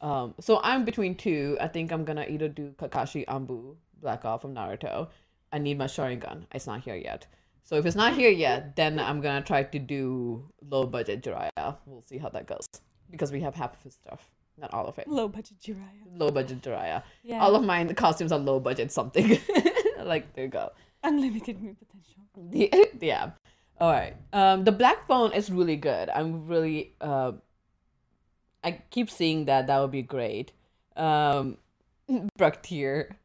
[0.00, 1.56] Um, so I'm between two.
[1.60, 5.08] I think I'm gonna either do Kakashi Anbu, Black Ops from Naruto.
[5.52, 6.44] I need my Sharingan.
[6.52, 7.26] It's not here yet.
[7.64, 11.76] So if it's not here yet, then I'm gonna try to do low budget Jiraiya.
[11.86, 12.66] We'll see how that goes
[13.10, 15.08] because we have half of his stuff, not all of it.
[15.08, 16.18] Low budget Jiraiya.
[16.18, 17.02] Low budget Jiraiya.
[17.22, 17.40] Yeah.
[17.40, 19.38] All of mine the costumes are low budget something.
[20.04, 20.72] like there you go.
[21.02, 22.22] Unlimited me potential.
[22.36, 23.30] The- yeah.
[23.80, 24.14] All right.
[24.32, 26.10] Um, the black phone is really good.
[26.10, 26.94] I'm really.
[27.00, 27.32] Uh,
[28.62, 29.66] I keep seeing that.
[29.66, 30.52] That would be great.
[30.96, 31.56] Um,
[32.36, 33.16] Brooke here.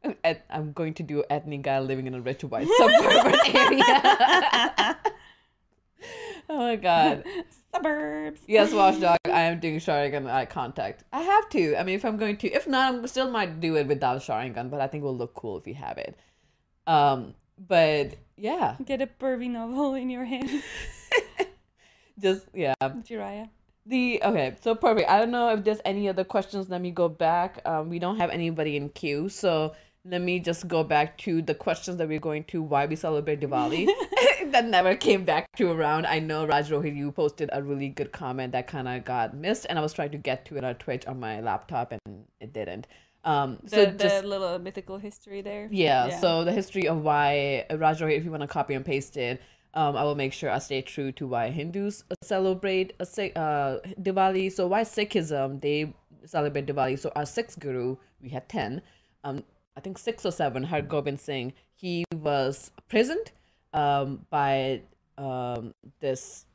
[0.50, 3.84] I'm going to do ethnic guy living in a rich white suburban area.
[6.48, 7.24] oh my god.
[7.74, 8.40] Suburbs.
[8.46, 9.18] Yes, Watchdog.
[9.26, 11.04] I am doing Sharingan eye contact.
[11.12, 11.76] I have to.
[11.76, 14.70] I mean, if I'm going to, if not, I still might do it without Sharingan.
[14.70, 16.18] But I think it will look cool if you have it.
[16.86, 20.62] Um, but yeah, Get a pervy novel in your hands,
[22.18, 22.74] just yeah.
[22.82, 23.50] Jiraiya.
[23.86, 25.08] The okay, so perfect.
[25.08, 26.68] I don't know if there's any other questions.
[26.68, 27.60] Let me go back.
[27.64, 29.74] Um, we don't have anybody in queue, so
[30.04, 33.40] let me just go back to the questions that we're going to why we celebrate
[33.40, 33.86] Diwali.
[34.52, 36.06] that never came back to around.
[36.06, 39.66] I know Raj Rohit, you posted a really good comment that kind of got missed,
[39.68, 42.52] and I was trying to get to it on Twitch on my laptop, and it
[42.52, 42.86] didn't.
[43.24, 45.68] Um, The, so the just little mythical history there.
[45.70, 46.20] yeah, Yeah.
[46.20, 49.40] so the history of why Raj Rohit, if you want to copy and paste it,
[49.74, 53.78] um, I will make sure I stay true to why Hindus celebrate a Sikh, uh,
[54.00, 54.50] Diwali.
[54.50, 55.94] So why Sikhism they
[56.24, 56.98] celebrate Diwali?
[56.98, 58.82] So our sixth guru, we had ten,
[59.24, 59.44] um,
[59.76, 60.64] I think six or seven.
[60.64, 63.32] Har Gobind Singh, he was imprisoned,
[63.72, 64.82] um, by
[65.18, 66.46] um this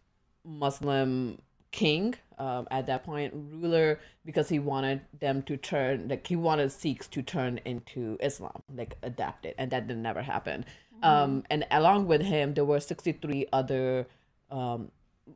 [0.44, 1.40] Muslim
[1.72, 6.72] king um, at that point ruler because he wanted them to turn like he wanted
[6.72, 10.66] Sikhs to turn into Islam like adapt it and that did never happen
[11.04, 14.08] um, and along with him there were 63 other
[14.52, 14.92] um,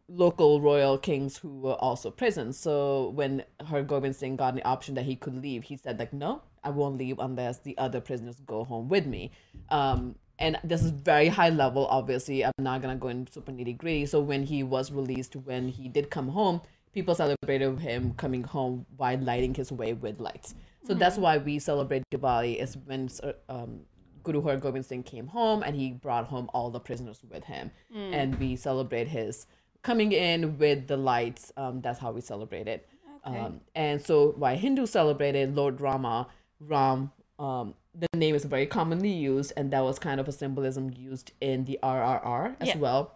[0.08, 2.56] local royal kings who were also prisoned.
[2.56, 6.14] So when Har Gobind Singh got the option that he could leave he said like
[6.14, 9.32] no I won't leave unless the other prisoners go home with me.
[9.70, 12.46] Um, and this is very high level obviously.
[12.46, 15.88] I'm not gonna go into super nitty gritty so when he was released when he
[15.88, 16.62] did come home
[16.94, 20.56] people celebrated him coming home by lighting his way with lights.
[20.86, 23.10] So that's why we celebrate diwali is when
[23.48, 23.82] um,
[24.24, 27.72] guru har gobind singh came home and he brought home all the prisoners with him
[27.96, 29.46] and we celebrate his
[29.82, 32.88] coming in with the lights um, that's how we celebrate it
[33.24, 36.28] um, and so why hindus celebrated lord rama
[36.60, 40.92] ram um, the name is very commonly used, and that was kind of a symbolism
[40.96, 42.78] used in the RRR as Yeah.
[42.78, 43.16] well.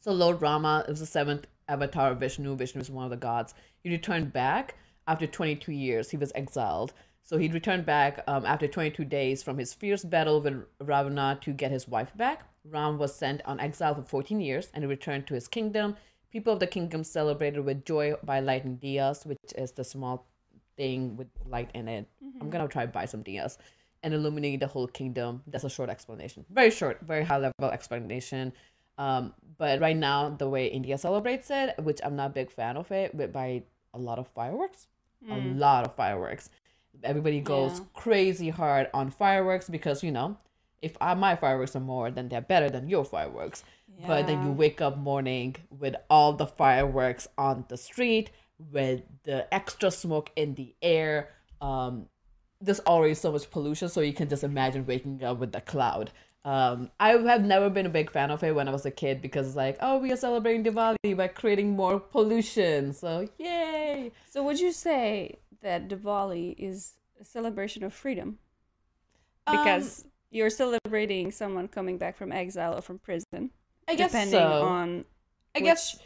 [0.00, 2.56] So Lord Rama is the seventh avatar of Vishnu.
[2.56, 3.54] Vishnu is one of the gods.
[3.82, 4.74] He returned back
[5.06, 6.10] after 22 years.
[6.10, 6.92] He was exiled.
[7.28, 11.52] So he returned back um, after 22 days from his fierce battle with Ravana to
[11.52, 12.44] get his wife back.
[12.64, 15.94] Ram was sent on exile for 14 years and he returned to his kingdom.
[16.32, 20.26] People of the kingdom celebrated with joy by lighting diyas, which is the small
[20.78, 22.08] thing with light in it.
[22.40, 23.58] I'm gonna try to buy some diyas
[24.02, 25.42] and illuminate the whole kingdom.
[25.48, 26.46] That's a short explanation.
[26.48, 28.54] Very short, very high level explanation.
[28.96, 32.78] Um, but right now, the way India celebrates it, which I'm not a big fan
[32.78, 34.86] of it, but by a lot of fireworks,
[35.30, 36.48] a lot of fireworks.
[37.02, 37.84] Everybody goes Yeah.
[37.94, 40.36] crazy hard on fireworks because you know,
[40.82, 43.64] if I, my fireworks are more, then they're better than your fireworks.
[44.06, 48.30] But then you wake up morning with all the fireworks on the street,
[48.72, 51.30] with the extra smoke in the air.
[51.60, 52.06] Um,
[52.60, 56.12] there's already so much pollution, so you can just imagine waking up with the cloud.
[56.44, 59.20] Um, I have never been a big fan of it when I was a kid
[59.20, 62.92] because it's like, oh, we are celebrating Diwali by creating more pollution.
[62.92, 64.12] So yay!
[64.30, 68.38] So would you say that Diwali is a celebration of freedom?
[69.46, 73.50] Um, Because you're celebrating someone coming back from exile or from prison,
[73.86, 74.62] I guess depending so.
[74.62, 75.04] on
[75.54, 75.98] I guess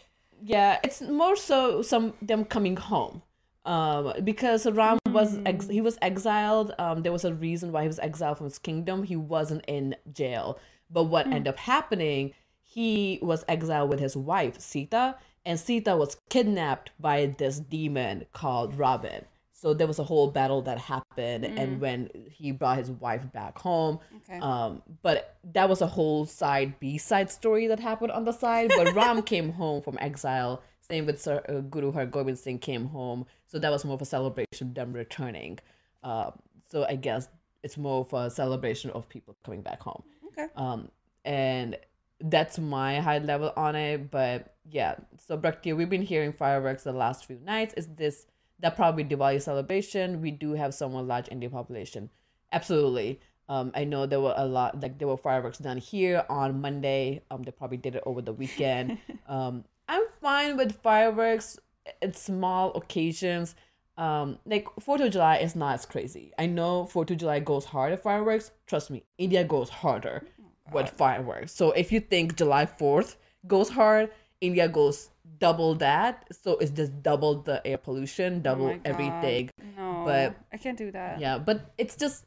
[0.45, 3.23] yeah, it's more so some them coming home.
[3.65, 6.75] Um, because Ram was ex- he was exiled.
[6.79, 9.05] Um, there was a reason why he was exiled from his kingdom.
[9.05, 10.59] He wasn't in jail.
[10.91, 16.17] But what ended up happening, he was exiled with his wife Sita, and Sita was
[16.29, 19.25] kidnapped by this demon called Ravan.
[19.63, 23.57] So there was a whole battle that happened, and when he brought his wife back
[23.57, 24.41] home, Okay.
[24.41, 28.73] um, but that was a whole side B side story that happened on the side.
[28.77, 30.63] But Ram came home from exile.
[30.81, 34.03] Same with Sir, uh, Guru Har Gobind Singh came home, so that was more of
[34.03, 35.61] a celebration of them returning.
[36.03, 36.33] Um,
[36.69, 37.29] so I guess
[37.63, 40.03] it's more of a celebration of people coming back home.
[40.27, 40.49] Okay.
[40.57, 40.89] Um,
[41.25, 41.79] and
[42.19, 44.11] that's my high level on it.
[44.11, 47.75] But yeah, so Bhakti, we've been hearing fireworks the last few nights.
[47.75, 48.27] Is this
[48.63, 50.21] that probably Diwali celebration?
[50.21, 52.11] We do have somewhat large Indian population.
[52.53, 53.21] Absolutely.
[53.49, 57.23] Um, I know there were a lot, like there were fireworks done here on Monday.
[57.31, 58.99] Um, they probably did it over the weekend.
[59.29, 61.59] um, I'm fine with fireworks
[62.01, 63.55] at small occasions.
[63.99, 66.33] Um, like Fourth of July is not as crazy.
[66.39, 68.53] I know Fourth of July goes hard at fireworks.
[68.67, 70.25] Trust me, India goes harder
[70.73, 71.53] with fireworks.
[71.53, 74.11] So if you think July Fourth goes hard,
[74.41, 75.11] India goes
[75.47, 76.15] double that.
[76.43, 78.81] So it's just double the air pollution, Oh double God.
[78.93, 79.51] everything.
[79.77, 81.19] No, but- I can't do that.
[81.21, 82.25] Yeah, but it's just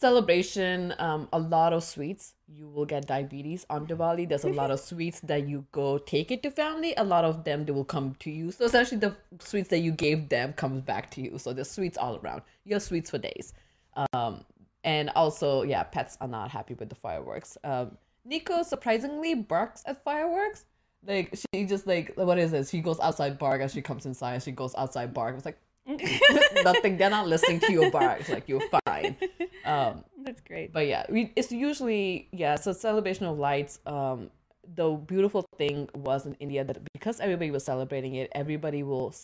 [0.00, 0.94] celebration.
[0.98, 2.34] Um, a lot of sweets.
[2.48, 4.28] You will get diabetes on Diwali.
[4.28, 6.94] There's a lot of sweets that you go take it to family.
[6.96, 8.50] A lot of them they will come to you.
[8.50, 11.38] So essentially, the sweets that you gave them comes back to you.
[11.38, 12.42] So there's sweets all around.
[12.64, 13.52] You have sweets for days.
[14.12, 14.44] Um,
[14.82, 17.56] and also, yeah, pets are not happy with the fireworks.
[17.64, 17.96] Um,
[18.26, 20.64] Nico surprisingly barks at fireworks.
[21.06, 22.70] Like she just like what is this?
[22.70, 24.42] She goes outside bark as she comes inside.
[24.42, 25.36] She goes outside bark.
[25.36, 25.58] It's like
[26.64, 26.96] nothing.
[26.96, 28.28] They're not listening to your barks.
[28.28, 29.16] Like you're fine.
[29.64, 30.74] Um, That's great.
[30.74, 32.56] but yeah, we, it's usually yeah.
[32.56, 33.80] So celebration of lights.
[33.86, 34.30] Um,
[34.76, 39.14] the beautiful thing was in India that because everybody was celebrating it, everybody will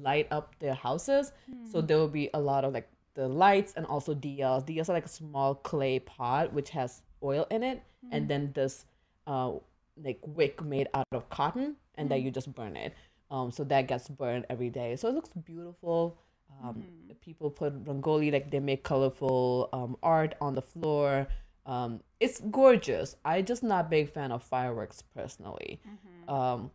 [0.00, 1.32] light up their houses.
[1.72, 4.64] So there will be a lot of like the lights and also diyas.
[4.64, 8.84] Diyas are like a small clay pot which has oil in it, and then this
[9.26, 9.52] uh
[9.96, 12.94] like wick made out of cotton, and then you just burn it.
[13.30, 14.96] Um, so that gets burned every day.
[14.96, 16.18] So it looks beautiful.
[16.62, 16.82] Um,
[17.20, 21.26] people put rangoli like they make colorful um art on the floor.
[21.66, 23.16] Um, it's gorgeous.
[23.24, 25.80] I just not big fan of fireworks personally.
[26.28, 26.70] Um,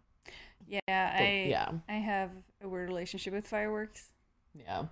[0.68, 0.94] Yeah, but
[1.24, 4.12] I yeah, I have a weird relationship with fireworks.
[4.54, 4.86] yeah.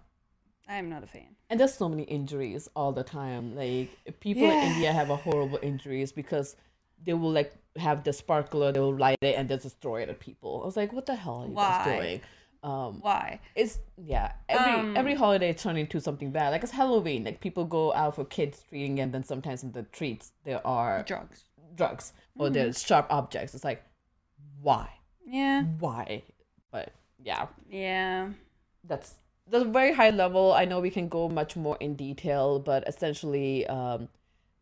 [0.67, 1.35] I'm not a fan.
[1.49, 3.53] And there's so many injuries all the time.
[3.55, 3.89] Like
[4.21, 6.55] people in India have a horrible injuries because
[7.03, 10.19] they will like have the sparkler, they will light it and they destroy it at
[10.19, 10.61] people.
[10.61, 12.21] I was like, what the hell are you guys doing?
[12.63, 13.39] Um, Why?
[13.55, 14.31] it's yeah.
[14.47, 16.51] Every Um, every holiday turn into something bad.
[16.51, 17.25] Like it's Halloween.
[17.25, 21.03] Like people go out for kids treating, and then sometimes in the treats there are
[21.03, 21.43] Drugs.
[21.75, 22.53] drugs or Mm-hmm.
[22.53, 23.53] there's sharp objects.
[23.53, 23.83] It's like,
[24.61, 24.87] why,
[25.25, 25.63] Yeah.
[25.79, 26.23] why?
[26.71, 28.29] But yeah, Yeah.
[28.85, 29.15] that's
[29.49, 30.53] that's a very high level.
[30.53, 34.07] I know we can go much more in detail, but essentially, um,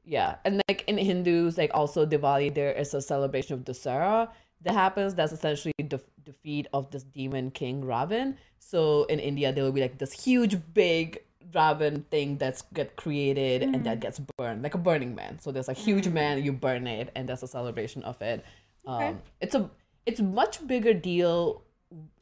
[0.04, 4.30] yeah, and like in Hindus, like also Diwali, there is a celebration of Dasara
[4.62, 5.16] that happens.
[5.16, 8.38] That's essentially the defeat of this demon king Ravan.
[8.60, 13.64] So in India, there will be like this huge, big Ravan thing that's get created
[13.64, 15.40] and that gets burned, like a Burning Man.
[15.40, 18.46] So there's a huge man, you burn it, and that's a celebration of it.
[18.88, 19.70] Um, it's a
[20.06, 21.64] it's much bigger deal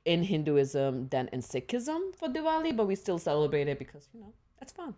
[0.06, 4.34] in Hinduism than in Sikhism for Diwali, but we still celebrate it because you know.
[4.62, 4.94] It's fun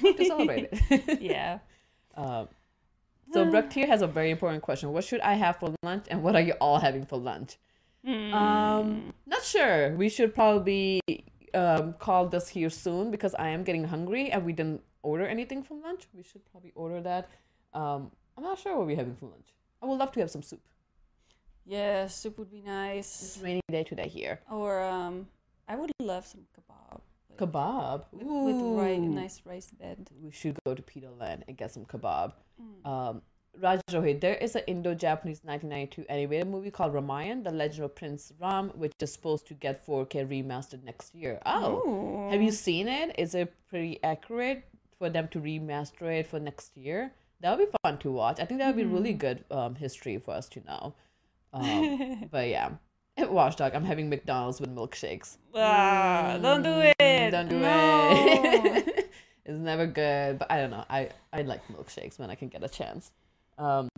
[0.00, 1.20] to celebrate it.
[1.20, 1.58] Yeah.
[2.14, 2.48] um,
[3.32, 6.34] so Braktir has a very important question: What should I have for lunch, and what
[6.36, 7.58] are you all having for lunch?
[8.04, 8.34] Hmm.
[8.34, 9.94] Um, not sure.
[9.96, 11.00] We should probably
[11.54, 15.62] um call this here soon because I am getting hungry and we didn't order anything
[15.62, 16.08] for lunch.
[16.14, 17.28] We should probably order that.
[17.74, 19.48] Um, I'm not sure what we're having for lunch.
[19.82, 20.60] I would love to have some soup.
[21.64, 23.38] Yeah, soup would be It's nice.
[23.40, 24.40] a rainy day today here.
[24.50, 25.28] Or um,
[25.68, 26.71] I would love some kebab.
[27.42, 28.04] Kebab.
[28.12, 29.08] with, with rice, Ooh.
[29.08, 30.10] nice rice bed.
[30.22, 32.32] we should go to Peter Land and get some kebab.
[32.60, 32.88] Mm.
[32.88, 33.22] Um,
[33.60, 38.32] Raj Rohit, there is an Indo-Japanese 1992 animated movie called Ramayan, The Legend of Prince
[38.40, 41.38] Ram, which is supposed to get 4K remastered next year.
[41.44, 43.14] Oh, have you seen it?
[43.18, 44.64] Is it pretty accurate
[44.98, 47.12] for them to remaster it for next year?
[47.40, 48.40] That would be fun to watch.
[48.40, 50.94] I think that would be really good um, history for us to know.
[51.52, 52.70] Um, but yeah,
[53.18, 55.36] Watchdog, I'm having McDonald's with milkshakes.
[55.54, 57.30] Ah, don't do Mm, it.
[57.30, 58.10] Don't do no.
[58.14, 59.10] it.
[59.44, 60.84] it's never good, but I don't know.
[60.88, 63.10] I I like milkshakes when I can get a chance.
[63.58, 63.88] Um,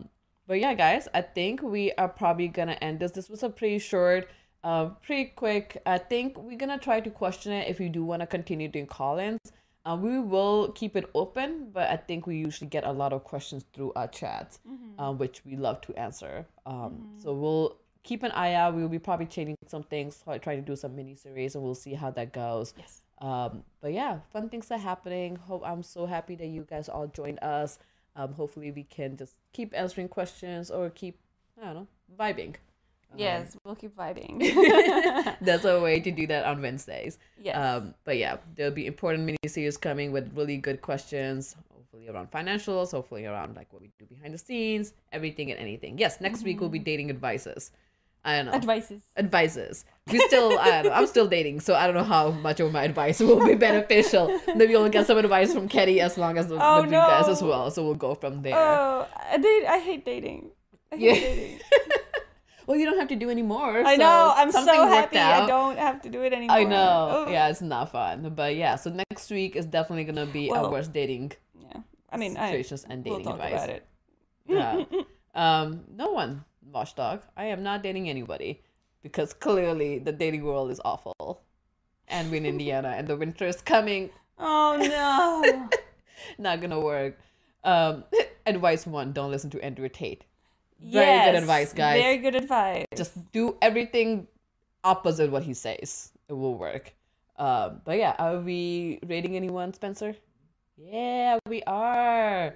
[0.47, 3.13] but yeah, guys, I think we are probably gonna end this.
[3.13, 4.29] This was a pretty short,
[4.65, 5.81] uh, pretty quick.
[5.87, 8.87] I think we're gonna try to question it if you do want to continue doing
[8.87, 9.41] call-ins.
[9.87, 13.23] Uh, we will keep it open, but I think we usually get a lot of
[13.23, 14.59] questions through our chats,
[14.99, 16.47] uh, which we love to answer.
[16.67, 18.75] Um, So we'll keep an eye out.
[18.75, 21.75] We'll be probably changing some things, try try to do some mini series, and we'll
[21.75, 22.73] see how that goes.
[22.79, 23.01] Yes.
[23.19, 25.37] Um, but yeah, fun things are happening.
[25.37, 27.79] Hope I'm so happy that you guys all joined us.
[28.17, 31.19] Um, hopefully we can just keep answering questions or keep
[31.61, 31.87] I don't know
[32.19, 32.55] vibing.
[33.13, 34.39] Um, Yes, we'll keep vibing.
[35.41, 37.19] that's a way to do that on Wednesdays.
[37.41, 37.57] yes.
[37.57, 41.57] Um, but yeah, there'll be important mini series coming with really good questions.
[41.73, 42.91] Hopefully around financials.
[42.91, 45.97] Hopefully around like what we do behind the scenes, everything and anything.
[45.99, 47.71] Yes, next week we'll be dating advices.
[48.25, 49.03] I don't know Advices.
[49.17, 49.85] advices.
[50.11, 52.73] We still, I don't know, I'm still dating, so I don't know how much of
[52.73, 54.29] my advice will be beneficial.
[54.57, 57.43] Maybe you'll get some advice from Ketty as long as the, Oh, the guys as
[57.43, 57.71] well.
[57.71, 58.57] So we'll go from there.
[58.57, 59.67] Oh, I date.
[59.67, 60.51] I hate dating.
[60.93, 61.15] I hate Yeah.
[61.21, 61.61] dating.
[62.67, 63.85] well, you don't have to do any more.
[63.85, 64.33] I so know.
[64.37, 65.19] I'm so happy.
[65.19, 66.57] I don't have to do it anymore.
[66.57, 67.25] I know.
[67.27, 67.31] Oh.
[67.31, 68.33] Yeah, it's not fun.
[68.35, 71.81] But yeah, so next week is definitely gonna be our Well, worst dating Yeah.
[72.11, 72.49] I mean, I.
[72.49, 73.53] situations and We'll dating talk advice.
[73.65, 73.87] about it.
[74.47, 74.85] Yeah.
[75.35, 76.45] um, no one,
[76.75, 77.23] watchdog.
[77.37, 78.63] I am not dating anybody
[79.03, 81.43] because clearly the dating world is awful,
[82.09, 84.11] and we're in Indiana, and the winter is coming.
[84.39, 85.69] Oh no.
[86.39, 87.19] Not gonna work.
[87.63, 88.05] Um,
[88.47, 90.25] advice one: Don't listen to Andrew Tate.
[90.81, 92.01] Very good advice, guys.
[92.01, 92.87] Very good advice.
[92.97, 94.27] Just do everything
[94.83, 96.13] opposite what he says.
[96.29, 96.93] It will work.
[97.37, 100.15] Um, but yeah, are we rating anyone, Spencer?
[100.77, 102.55] Yeah, we are.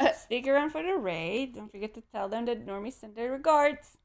[0.16, 1.54] Stick around for the raid.
[1.54, 3.98] Don't forget to tell them that Normie sent their regards.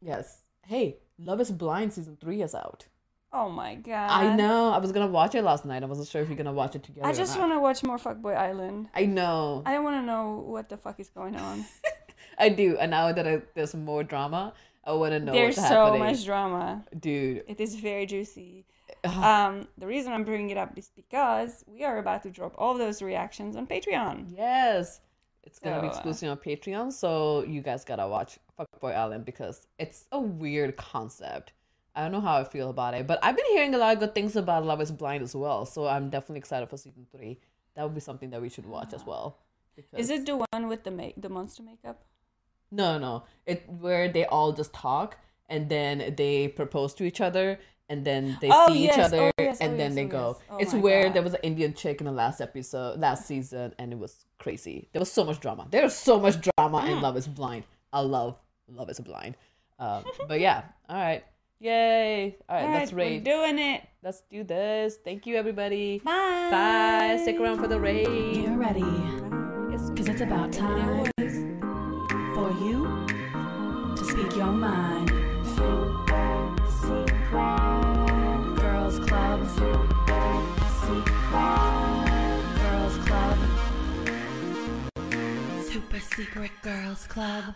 [0.00, 0.42] Yes.
[0.66, 2.86] Hey, Love is Blind season three is out.
[3.32, 4.10] Oh my god.
[4.10, 4.70] I know.
[4.70, 5.82] I was gonna watch it last night.
[5.82, 7.06] I wasn't sure if you're gonna watch it together.
[7.06, 8.88] I just to watch more Fuckboy Island.
[8.94, 9.62] I know.
[9.66, 11.64] I want to know what the fuck is going on.
[12.38, 12.78] I do.
[12.78, 14.54] And now that I, there's more drama,
[14.84, 16.04] I want to know There's what's so happening.
[16.04, 16.84] much drama.
[16.98, 17.44] Dude.
[17.46, 18.64] It is very juicy.
[19.04, 22.76] Um, the reason I'm bringing it up is because we are about to drop all
[22.76, 24.26] those reactions on Patreon.
[24.36, 25.00] Yes.
[25.44, 29.24] It's gonna be So, uh, exclusive on Patreon, so you guys gotta watch Fuckboy Island
[29.24, 31.52] because it's a weird concept.
[31.94, 33.98] I don't know how I feel about it, but I've been hearing a lot of
[33.98, 35.64] good things about Love Is Blind as well.
[35.64, 37.40] So I'm definitely excited for season three.
[37.74, 39.38] That would be something that we should watch as well.
[39.96, 42.04] Is it the one with the make the monster makeup?
[42.70, 43.24] No, no.
[43.46, 45.16] It where they all just talk
[45.48, 48.94] and then they propose to each other and then they Oh, see yes.
[48.98, 49.58] each other Oh, yes.
[49.60, 49.94] and Oh, then yes.
[49.96, 50.36] they Oh, go.
[50.38, 50.46] yes.
[50.50, 51.14] Oh, it's where God.
[51.14, 54.88] there was an Indian chick in the last episode, last season, and it was crazy.
[54.92, 55.66] There was so much drama.
[55.70, 56.88] There was so much drama Mm.
[56.90, 57.64] in Love Is Blind.
[57.92, 58.36] I love
[58.68, 59.36] Love Is Blind.
[59.78, 61.24] Um, but yeah, all right,
[61.60, 62.36] yay!
[62.48, 63.26] All right, All let's right, raid.
[63.26, 63.82] We're doing it.
[64.02, 64.98] Let's do this.
[65.04, 66.00] Thank you, everybody.
[66.04, 66.48] Bye.
[66.50, 67.18] Bye.
[67.22, 68.34] Stick around for the raid.
[68.34, 68.80] Get ready,
[69.70, 69.88] Yes.
[69.96, 71.10] cause it's about time
[86.00, 87.54] Super secret girls club.